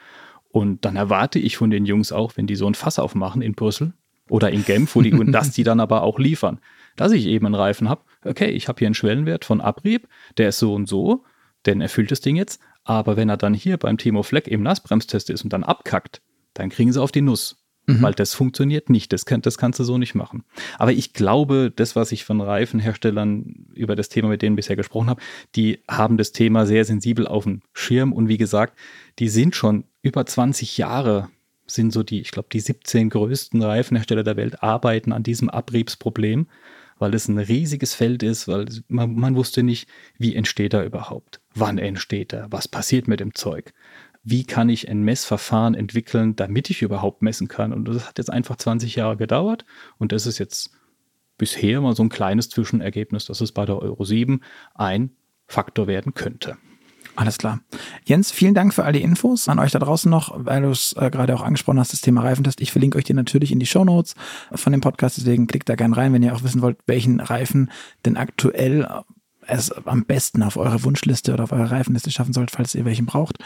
Und 0.50 0.86
dann 0.86 0.95
erwarte 0.95 1.39
ich 1.39 1.58
von 1.58 1.69
den 1.69 1.86
Jungs 1.86 2.12
auch, 2.13 2.38
wenn 2.38 2.47
die 2.47 2.56
so 2.56 2.67
ein 2.67 2.76
Fass 2.76 3.00
aufmachen 3.00 3.41
in 3.41 3.54
Brüssel, 3.54 3.93
oder 4.29 4.51
in 4.51 4.65
Genf, 4.65 4.95
wo 4.95 5.01
die, 5.01 5.13
und 5.13 5.31
dass 5.31 5.51
die 5.51 5.63
dann 5.63 5.79
aber 5.79 6.03
auch 6.03 6.19
liefern. 6.19 6.59
Dass 6.95 7.11
ich 7.11 7.27
eben 7.27 7.45
einen 7.45 7.55
Reifen 7.55 7.89
habe, 7.89 8.01
okay, 8.25 8.49
ich 8.49 8.67
habe 8.67 8.79
hier 8.79 8.87
einen 8.87 8.95
Schwellenwert 8.95 9.45
von 9.45 9.61
Abrieb, 9.61 10.07
der 10.37 10.49
ist 10.49 10.59
so 10.59 10.73
und 10.73 10.87
so, 10.87 11.23
denn 11.65 11.81
erfüllt 11.81 12.11
das 12.11 12.21
Ding 12.21 12.35
jetzt, 12.35 12.59
aber 12.83 13.17
wenn 13.17 13.29
er 13.29 13.37
dann 13.37 13.53
hier 13.53 13.77
beim 13.77 13.97
Timo 13.97 14.23
Fleck 14.23 14.47
im 14.47 14.63
Nassbremstest 14.63 15.29
ist 15.29 15.43
und 15.43 15.53
dann 15.53 15.63
abkackt, 15.63 16.21
dann 16.53 16.69
kriegen 16.69 16.91
sie 16.91 17.01
auf 17.01 17.11
die 17.11 17.21
Nuss. 17.21 17.57
Mhm. 17.87 18.01
Weil 18.01 18.13
das 18.13 18.33
funktioniert 18.33 18.89
nicht, 18.89 19.13
das, 19.13 19.25
kann, 19.25 19.41
das 19.41 19.57
kannst 19.57 19.79
du 19.79 19.83
so 19.85 19.97
nicht 19.97 20.13
machen. 20.13 20.43
Aber 20.77 20.91
ich 20.91 21.13
glaube, 21.13 21.71
das, 21.73 21.95
was 21.95 22.11
ich 22.11 22.25
von 22.25 22.41
Reifenherstellern 22.41 23.67
über 23.73 23.95
das 23.95 24.09
Thema 24.09 24.27
mit 24.27 24.41
denen 24.41 24.57
bisher 24.57 24.75
gesprochen 24.75 25.09
habe, 25.09 25.21
die 25.55 25.79
haben 25.89 26.17
das 26.17 26.33
Thema 26.33 26.65
sehr 26.65 26.83
sensibel 26.83 27.27
auf 27.27 27.45
dem 27.45 27.61
Schirm 27.73 28.11
und 28.11 28.27
wie 28.27 28.37
gesagt, 28.37 28.77
die 29.19 29.29
sind 29.29 29.55
schon 29.55 29.85
über 30.01 30.25
20 30.25 30.77
Jahre 30.77 31.29
sind 31.67 31.91
so 31.91 32.03
die, 32.03 32.21
ich 32.21 32.32
glaube, 32.32 32.49
die 32.51 32.60
17 32.60 33.10
größten 33.10 33.62
Reifenhersteller 33.62 34.23
der 34.23 34.38
Welt 34.38 34.63
arbeiten 34.63 35.12
an 35.12 35.23
diesem 35.23 35.49
Abriebsproblem, 35.49 36.47
weil 36.99 37.13
es 37.13 37.27
ein 37.27 37.38
riesiges 37.38 37.93
Feld 37.93 38.23
ist, 38.23 38.47
weil 38.47 38.65
man, 38.88 39.15
man 39.15 39.36
wusste 39.36 39.63
nicht, 39.63 39.88
wie 40.17 40.36
entsteht 40.36 40.73
er 40.73 40.86
überhaupt, 40.86 41.41
wann 41.53 41.77
entsteht 41.77 42.34
er, 42.34 42.51
was 42.51 42.67
passiert 42.67 43.08
mit 43.08 43.19
dem 43.19 43.36
Zeug, 43.36 43.73
wie 44.23 44.45
kann 44.45 44.69
ich 44.69 44.89
ein 44.89 45.03
Messverfahren 45.03 45.75
entwickeln, 45.75 46.36
damit 46.36 46.69
ich 46.69 46.82
überhaupt 46.82 47.21
messen 47.21 47.47
kann. 47.47 47.71
Und 47.71 47.88
das 47.88 48.08
hat 48.08 48.17
jetzt 48.17 48.32
einfach 48.32 48.56
20 48.56 48.95
Jahre 48.95 49.17
gedauert 49.17 49.65
und 49.97 50.12
das 50.12 50.25
ist 50.25 50.39
jetzt 50.39 50.71
bisher 51.38 51.82
mal 51.82 51.95
so 51.95 52.03
ein 52.03 52.10
kleines 52.10 52.49
Zwischenergebnis, 52.49 53.25
dass 53.25 53.41
es 53.41 53.51
bei 53.51 53.65
der 53.65 53.80
Euro 53.80 54.03
7 54.03 54.41
ein 54.73 55.12
Faktor 55.45 55.88
werden 55.88 56.13
könnte. 56.13 56.58
Alles 57.17 57.39
klar. 57.39 57.62
Jens, 58.06 58.32
vielen 58.32 58.53
Dank 58.53 58.75
für 58.75 58.86
all 58.86 58.93
die 58.93 59.01
Infos. 59.01 59.49
An 59.49 59.58
euch 59.58 59.71
da 59.71 59.80
draußen 59.80 60.10
noch, 60.10 60.34
weil 60.36 60.62
du 60.62 60.69
es 60.69 60.93
äh, 60.93 61.10
gerade 61.10 61.34
auch 61.34 61.41
angesprochen 61.41 61.80
hast, 61.80 61.91
das 61.91 62.01
Thema 62.01 62.21
Reifentest. 62.21 62.62
Ich 62.62 62.71
verlinke 62.71 62.95
euch 62.95 63.06
die 63.06 63.15
natürlich 63.15 63.51
in 63.51 63.58
die 63.58 63.65
Show 63.65 63.84
Notes 63.84 64.13
von 64.53 64.71
dem 64.71 64.82
Podcast. 64.82 65.17
Deswegen 65.17 65.47
klickt 65.47 65.67
da 65.67 65.73
gerne 65.73 65.97
rein, 65.97 66.13
wenn 66.13 66.21
ihr 66.21 66.36
auch 66.36 66.43
wissen 66.43 66.62
wollt, 66.62 66.77
welchen 66.86 67.19
Reifen 67.19 67.71
denn 68.06 68.17
aktuell 68.17 68.88
es 69.47 69.71
am 69.86 70.05
besten 70.05 70.43
auf 70.43 70.57
eure 70.57 70.83
Wunschliste 70.83 71.33
oder 71.33 71.45
auf 71.45 71.51
eure 71.51 71.71
Reifenliste 71.71 72.12
schaffen 72.12 72.33
sollt, 72.33 72.51
falls 72.51 72.75
ihr 72.75 72.86
welchen 72.86 73.05
braucht. 73.05 73.38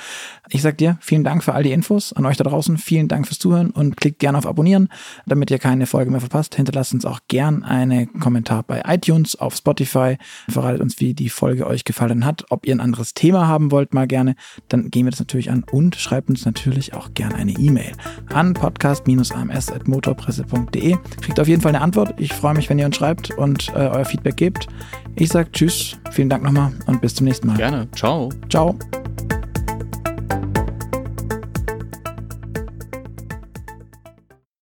Ich 0.49 0.61
sag 0.61 0.77
dir 0.77 0.97
vielen 1.01 1.23
Dank 1.23 1.43
für 1.43 1.53
all 1.53 1.63
die 1.63 1.71
Infos. 1.71 2.13
An 2.13 2.25
euch 2.25 2.37
da 2.37 2.43
draußen 2.43 2.77
vielen 2.77 3.07
Dank 3.07 3.27
fürs 3.27 3.39
Zuhören 3.39 3.71
und 3.71 3.97
klickt 3.97 4.19
gerne 4.19 4.37
auf 4.37 4.45
Abonnieren, 4.45 4.89
damit 5.25 5.51
ihr 5.51 5.59
keine 5.59 5.85
Folge 5.85 6.11
mehr 6.11 6.19
verpasst. 6.19 6.55
Hinterlasst 6.55 6.93
uns 6.93 7.05
auch 7.05 7.19
gern 7.27 7.63
einen 7.63 8.19
Kommentar 8.19 8.63
bei 8.63 8.81
iTunes, 8.85 9.35
auf 9.35 9.55
Spotify. 9.55 10.17
Verratet 10.49 10.81
uns, 10.81 10.99
wie 10.99 11.13
die 11.13 11.29
Folge 11.29 11.67
euch 11.67 11.83
gefallen 11.83 12.25
hat. 12.25 12.45
Ob 12.49 12.65
ihr 12.65 12.75
ein 12.75 12.81
anderes 12.81 13.13
Thema 13.13 13.47
haben 13.47 13.71
wollt, 13.71 13.93
mal 13.93 14.07
gerne, 14.07 14.35
dann 14.67 14.89
gehen 14.89 15.05
wir 15.05 15.11
das 15.11 15.19
natürlich 15.19 15.51
an 15.51 15.63
und 15.71 15.95
schreibt 15.95 16.29
uns 16.29 16.45
natürlich 16.45 16.93
auch 16.93 17.13
gerne 17.13 17.35
eine 17.35 17.51
E-Mail 17.51 17.91
an 18.33 18.53
podcast-ams.motorpresse.de. 18.53 20.97
Kriegt 21.21 21.39
auf 21.39 21.47
jeden 21.47 21.61
Fall 21.61 21.75
eine 21.75 21.83
Antwort. 21.83 22.15
Ich 22.17 22.33
freue 22.33 22.55
mich, 22.55 22.69
wenn 22.69 22.79
ihr 22.79 22.85
uns 22.85 22.95
schreibt 22.95 23.31
und 23.31 23.69
äh, 23.69 23.87
euer 23.87 24.05
Feedback 24.05 24.37
gebt. 24.37 24.67
Ich 25.15 25.29
sage 25.29 25.51
Tschüss, 25.51 25.90
vielen 26.11 26.29
Dank 26.29 26.43
nochmal 26.43 26.71
und 26.87 27.01
bis 27.01 27.15
zum 27.15 27.25
nächsten 27.25 27.47
Mal. 27.47 27.57
Gerne. 27.57 27.87
Ciao. 27.91 28.29
Ciao. 28.49 28.77